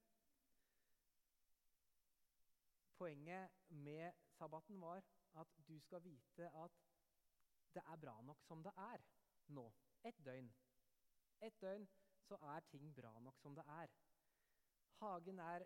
Poenget 2.98 3.58
med 3.70 4.14
sabbaten 4.38 4.82
var 4.82 5.02
at 5.42 5.58
du 5.68 5.80
skal 5.82 6.02
vite 6.06 6.50
at 6.62 6.78
det 7.74 7.84
er 7.86 8.02
bra 8.02 8.16
nok 8.22 8.42
som 8.46 8.62
det 8.66 8.74
er 8.78 9.02
nå. 9.54 9.66
Et 10.06 10.26
døgn. 10.26 10.54
Et 11.42 11.62
døgn 11.62 11.90
så 12.30 12.38
er 12.54 12.70
ting 12.70 12.94
bra 12.96 13.18
nok 13.20 13.38
som 13.42 13.58
det 13.58 13.66
er. 13.82 13.94
Hagen 15.02 15.40
er 15.40 15.66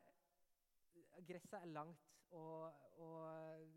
Gresset 1.28 1.54
er 1.60 1.66
langt, 1.66 2.08
og, 2.32 2.74
og 3.04 3.68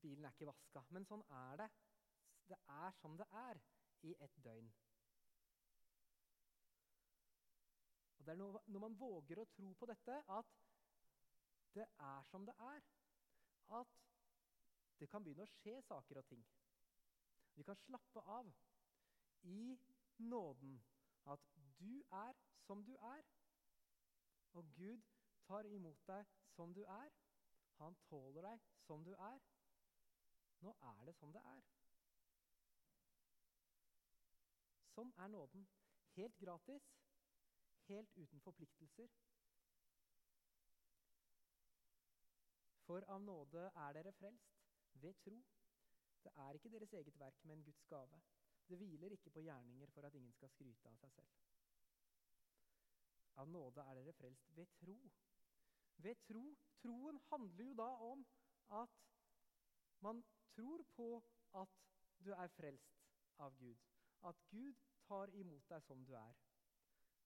bilen 0.00 0.24
er 0.24 0.34
ikke 0.34 0.48
vaska. 0.50 0.82
Men 0.94 1.06
sånn 1.08 1.24
er 1.40 1.62
det. 1.62 1.68
Det 2.48 2.58
er 2.72 2.94
som 3.00 3.16
det 3.18 3.26
er 3.34 3.60
i 4.08 4.14
et 4.24 4.36
døgn. 4.44 4.70
Og 8.18 8.26
det 8.26 8.32
er 8.32 8.40
når, 8.40 8.60
man 8.80 8.96
våger 9.00 9.40
å 9.42 9.48
tro 9.56 9.72
på 9.78 9.88
dette, 9.90 10.20
at 10.38 10.54
det 11.74 11.86
er 11.86 12.22
som 12.30 12.46
det 12.48 12.54
er. 12.70 12.86
At 13.80 13.98
det 14.98 15.10
kan 15.12 15.22
begynne 15.24 15.44
å 15.44 15.52
skje 15.58 15.76
saker 15.86 16.22
og 16.22 16.26
ting. 16.30 16.44
Vi 17.58 17.66
kan 17.66 17.78
slappe 17.84 18.22
av 18.38 18.48
i 19.42 19.76
nåden. 20.18 20.78
At 21.28 21.44
du 21.78 22.00
er 22.10 22.38
som 22.64 22.84
du 22.84 22.94
er. 22.96 23.26
Og 24.52 24.74
Gud 24.76 25.02
tar 25.46 25.68
imot 25.68 26.06
deg 26.06 26.26
som 26.56 26.74
du 26.74 26.82
er. 26.82 27.10
Han 27.78 27.96
tåler 28.08 28.42
deg 28.42 28.64
som 28.86 29.04
du 29.04 29.12
er. 29.14 29.42
Nå 30.60 30.74
er 30.92 31.04
det 31.06 31.14
som 31.14 31.32
det 31.32 31.42
er. 31.54 31.66
Sånn 34.94 35.12
er 35.22 35.30
nåden. 35.30 35.66
Helt 36.18 36.38
gratis, 36.42 36.86
helt 37.86 38.16
uten 38.16 38.40
forpliktelser. 38.42 39.12
For 42.88 43.04
av 43.14 43.22
nåde 43.22 43.68
er 43.68 43.94
dere 43.94 44.12
frelst, 44.16 44.58
ved 44.98 45.14
tro. 45.22 45.36
Det 46.24 46.32
er 46.44 46.58
ikke 46.58 46.72
deres 46.72 46.92
eget 46.98 47.18
verk, 47.20 47.44
men 47.44 47.62
Guds 47.62 47.84
gave. 47.86 48.20
Det 48.68 48.78
hviler 48.80 49.14
ikke 49.14 49.30
på 49.30 49.44
gjerninger 49.44 49.90
for 49.94 50.08
at 50.08 50.14
ingen 50.18 50.32
skal 50.32 50.50
skryte 50.50 50.88
av 50.90 50.96
seg 50.98 51.12
selv. 51.14 51.36
Av 53.38 53.48
nåde 53.48 53.84
er 53.86 53.94
dere 54.00 54.12
frelst 54.18 54.56
ved 54.56 54.66
tro. 54.80 54.96
Ved 56.02 56.24
tro. 56.26 56.44
Troen 56.82 57.20
handler 57.30 57.64
jo 57.64 57.74
da 57.78 57.88
om 58.08 58.26
at 58.80 58.98
man 60.00 60.24
tror 60.54 60.82
på 60.96 61.08
at 61.54 61.78
du 62.24 62.32
er 62.32 62.50
frelst 62.56 62.98
av 63.38 63.56
Gud. 63.58 63.78
At 64.22 64.42
Gud 64.50 64.74
tar 65.06 65.30
imot 65.38 65.70
deg 65.70 65.82
som 65.82 66.04
du 66.04 66.12
er. 66.18 66.34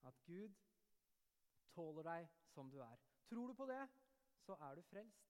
At 0.03 0.20
Gud 0.27 0.55
tåler 1.75 2.03
deg 2.03 2.29
som 2.53 2.70
du 2.70 2.81
er. 2.85 2.96
Tror 3.29 3.48
du 3.48 3.55
på 3.55 3.66
det, 3.66 3.83
så 4.44 4.57
er 4.61 4.75
du 4.75 4.83
frelst. 4.83 5.29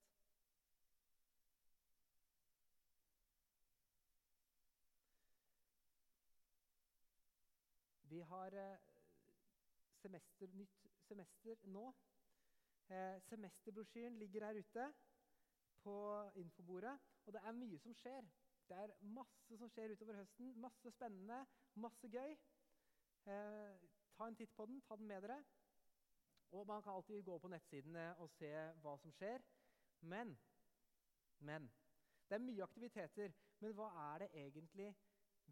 Vi 8.12 8.20
har 8.20 8.52
eh, 8.52 8.91
semester, 10.02 10.50
nytt 10.58 10.86
semester 11.08 11.66
nå. 11.70 11.86
Eh, 12.92 13.18
semesterbrosjyren 13.28 14.18
ligger 14.18 14.46
her 14.46 14.58
ute 14.58 14.92
på 15.82 15.96
infobordet, 16.34 16.98
og 17.26 17.32
det 17.32 17.42
er 17.44 17.58
mye 17.58 17.78
som 17.78 17.94
skjer. 17.94 18.26
Det 18.68 18.76
er 18.78 18.94
masse 19.00 19.58
som 19.58 19.70
skjer 19.70 19.92
utover 19.92 20.16
høsten. 20.16 20.52
Masse 20.60 20.90
spennende, 20.90 21.42
masse 21.74 22.08
gøy. 22.08 22.36
Eh, 23.26 23.82
ta 24.16 24.28
en 24.28 24.38
titt 24.38 24.54
på 24.56 24.66
den, 24.66 24.80
ta 24.86 24.96
den 24.96 25.06
med 25.06 25.22
dere. 25.22 25.42
Og 26.52 26.66
man 26.66 26.82
kan 26.82 26.92
alltid 26.92 27.22
gå 27.24 27.38
på 27.38 27.48
nettsidene 27.48 28.06
og 28.20 28.30
se 28.30 28.50
hva 28.84 28.96
som 29.00 29.12
skjer. 29.18 29.44
Men, 30.00 30.38
men 31.38 31.70
Det 32.28 32.38
er 32.38 32.44
mye 32.46 32.64
aktiviteter. 32.64 33.32
Men 33.60 33.74
hva 33.76 33.90
er 34.12 34.18
det 34.24 34.28
egentlig 34.34 34.94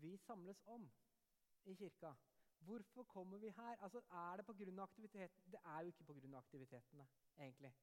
vi 0.00 0.16
samles 0.16 0.62
om 0.66 0.90
i 1.64 1.74
kirka? 1.74 2.14
Hvorfor 2.60 3.02
kommer 3.02 3.38
vi 3.38 3.48
her? 3.48 3.76
Altså, 3.82 3.98
Er 4.10 4.36
det 4.36 4.46
pga. 4.46 4.82
aktiviteten? 4.82 5.52
Det 5.52 5.60
er 5.64 5.80
jo 5.80 5.86
ikke 5.86 6.04
pga. 6.04 6.36
aktivitetene, 6.36 7.08
egentlig. 7.38 7.74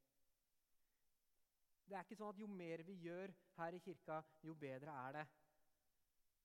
Det 1.88 1.96
er 1.96 2.04
ikke 2.04 2.16
sånn 2.20 2.34
at 2.34 2.40
jo 2.42 2.48
mer 2.52 2.84
vi 2.84 2.94
gjør 3.00 3.32
her 3.58 3.76
i 3.78 3.80
kirka, 3.80 4.22
jo 4.44 4.54
bedre 4.54 4.92
er 5.08 5.12
det. 5.12 5.28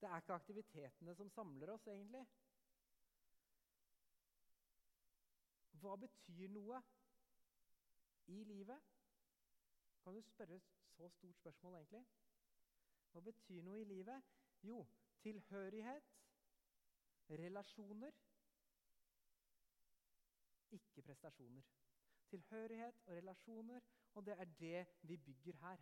Det 0.00 0.08
er 0.08 0.22
ikke 0.22 0.34
aktivitetene 0.34 1.14
som 1.18 1.30
samler 1.30 1.72
oss, 1.74 1.86
egentlig. 1.86 2.22
Hva 5.82 5.96
betyr 5.98 6.48
noe 6.54 6.78
i 8.30 8.44
livet? 8.44 8.82
Kan 10.04 10.14
du 10.14 10.22
spørre 10.22 10.60
så 10.96 11.08
stort 11.08 11.36
spørsmål, 11.36 11.74
egentlig? 11.80 12.04
Hva 13.12 13.20
betyr 13.20 13.62
noe 13.66 13.80
i 13.80 13.84
livet? 13.84 14.22
Jo, 14.62 14.86
tilhørighet, 15.22 16.12
relasjoner, 17.30 18.10
ikke 20.70 21.02
prestasjoner. 21.02 21.62
Tilhørighet 22.28 23.00
og 23.06 23.16
relasjoner, 23.16 23.80
og 24.14 24.26
det 24.26 24.40
er 24.40 24.44
det 24.44 24.86
vi 25.02 25.16
bygger 25.16 25.56
her. 25.56 25.76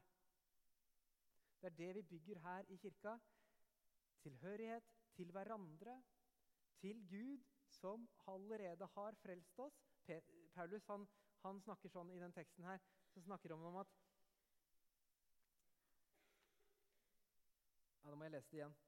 Det 1.60 1.66
er 1.66 1.76
det 1.76 1.94
vi 1.94 2.02
bygger 2.02 2.38
her 2.38 2.64
i 2.68 2.76
kirka. 2.76 3.16
Tilhørighet 4.22 4.82
til 5.14 5.30
hverandre, 5.30 6.02
til 6.80 7.08
Gud, 7.08 7.38
som 7.68 8.08
allerede 8.26 8.86
har 8.86 9.14
frelst 9.14 9.58
oss. 9.58 9.86
Paulus 10.54 10.86
han, 10.86 11.08
han 11.44 11.60
snakker 11.60 11.92
sånn 11.92 12.10
i 12.10 12.18
den 12.18 12.32
teksten 12.34 12.64
her, 12.66 12.80
så 13.14 13.22
snakker 13.22 13.54
han 13.54 13.66
om 13.70 13.82
at 13.84 13.98
Ja, 18.02 18.10
Da 18.10 18.16
må 18.16 18.24
jeg 18.24 18.32
lese 18.32 18.50
det 18.50 18.58
igjen. 18.58 18.78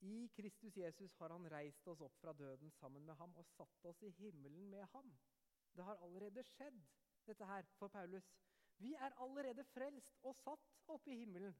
I 0.00 0.28
Kristus 0.32 0.76
Jesus 0.76 1.14
har 1.20 1.34
han 1.34 1.48
reist 1.52 1.88
oss 1.92 2.00
opp 2.00 2.16
fra 2.20 2.32
døden 2.32 2.70
sammen 2.78 3.04
med 3.04 3.18
ham 3.20 3.34
og 3.36 3.48
satt 3.52 3.84
oss 3.90 4.00
i 4.02 4.12
himmelen 4.16 4.70
med 4.72 4.86
ham. 4.94 5.10
Det 5.76 5.84
har 5.84 6.00
allerede 6.04 6.44
skjedd, 6.44 6.78
dette 7.26 7.46
her, 7.46 7.68
for 7.78 7.92
Paulus. 7.92 8.30
Vi 8.80 8.94
er 8.94 9.16
allerede 9.20 9.64
frelst 9.74 10.16
og 10.24 10.36
satt 10.40 10.72
oppe 10.88 11.12
i 11.12 11.18
himmelen. 11.20 11.56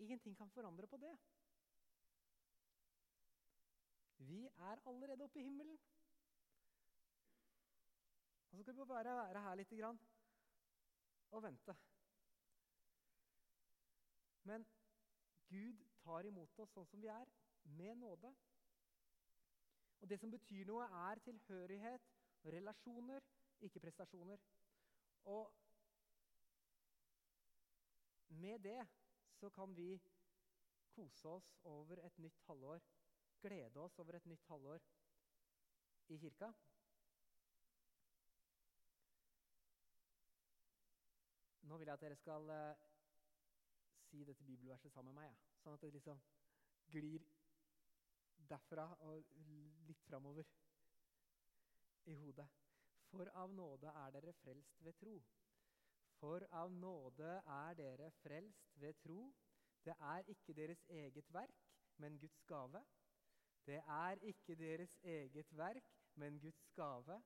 Ingenting 0.00 0.36
kan 0.36 0.50
forandre 0.50 0.86
på 0.86 0.96
det. 0.96 1.12
Vi 4.16 4.46
er 4.46 4.88
allerede 4.88 5.24
oppe 5.24 5.40
i 5.40 5.44
himmelen. 5.44 5.78
Og 8.50 8.56
så 8.56 8.62
skal 8.62 8.74
vi 8.80 8.88
bare 8.88 9.16
være 9.16 9.42
her 9.42 9.58
litt 9.60 9.74
grann 9.76 9.98
og 11.34 11.42
vente. 11.42 11.74
Men 14.44 14.66
Gud 15.48 15.93
tar 16.04 16.28
imot 16.28 16.58
oss 16.60 16.72
sånn 16.76 16.88
som 16.90 17.02
vi 17.02 17.10
er, 17.12 17.30
med 17.64 17.96
nåde. 17.96 18.30
Og 20.00 20.10
Det 20.10 20.18
som 20.20 20.30
betyr 20.30 20.66
noe, 20.68 20.84
er 21.08 21.20
tilhørighet 21.24 22.10
relasjoner, 22.44 23.24
ikke 23.64 23.80
prestasjoner. 23.80 24.42
Og 25.32 25.54
med 28.28 28.58
det 28.58 28.82
så 29.38 29.48
kan 29.50 29.76
vi 29.76 30.02
kose 30.94 31.28
oss 31.28 31.48
over 31.64 32.04
et 32.04 32.18
nytt 32.18 32.40
halvår, 32.46 32.84
glede 33.40 33.80
oss 33.80 33.98
over 33.98 34.16
et 34.18 34.26
nytt 34.26 34.44
halvår 34.48 34.84
i 36.08 36.18
kirka. 36.20 36.52
Nå 41.64 41.78
vil 41.80 41.88
jeg 41.88 41.94
at 41.96 42.04
dere 42.04 42.20
skal 42.20 42.50
uh, 42.52 42.86
si 44.10 44.24
dette 44.24 44.44
bibelverset 44.44 44.92
sammen 44.92 45.14
med 45.14 45.22
meg. 45.22 45.32
Ja. 45.32 45.53
Sånn 45.64 45.78
at 45.78 45.84
det 45.86 45.94
liksom 45.94 46.18
glir 46.92 47.24
derfra 48.50 48.84
og 49.08 49.24
litt 49.88 50.02
framover 50.04 50.44
i 52.12 52.16
hodet. 52.20 52.46
For 53.08 53.30
av 53.40 53.52
nåde 53.54 53.88
er 53.88 54.12
dere 54.12 54.34
frelst 54.42 54.82
ved 54.84 54.98
tro. 55.00 55.14
For 56.18 56.44
av 56.60 56.72
nåde 56.72 57.30
er 57.56 57.78
dere 57.78 58.10
frelst 58.20 58.76
ved 58.82 58.98
tro. 59.00 59.18
Det 59.84 59.94
er 60.00 60.28
ikke 60.34 60.56
deres 60.56 60.84
eget 60.88 61.32
verk, 61.32 61.64
men 61.96 62.18
Guds 62.20 62.42
gave. 62.48 62.82
Det 63.64 63.80
er 63.80 64.20
ikke 64.20 64.56
deres 64.60 64.98
eget 65.02 65.56
verk, 65.56 65.88
men 66.20 66.40
Guds 66.40 66.68
gave. 66.76 67.22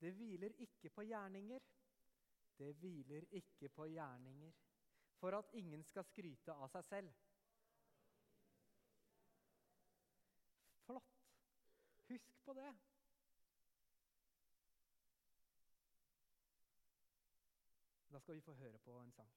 Det 0.00 0.12
hviler 0.12 0.52
ikke 0.58 0.90
på 0.90 1.08
gjerninger. 1.08 1.64
Det 2.58 2.74
hviler 2.76 3.24
ikke 3.30 3.68
på 3.68 3.88
gjerninger. 3.94 4.52
For 5.16 5.38
at 5.38 5.52
ingen 5.52 5.84
skal 5.84 6.04
skryte 6.04 6.52
av 6.52 6.68
seg 6.68 6.84
selv. 6.84 7.14
Husk 12.08 12.44
på 12.44 12.52
det. 12.52 12.74
Da 18.12 18.18
skal 18.18 18.34
vi 18.34 18.40
få 18.40 18.54
høre 18.54 18.78
på 18.78 19.00
en 19.00 19.12
sang. 19.12 19.32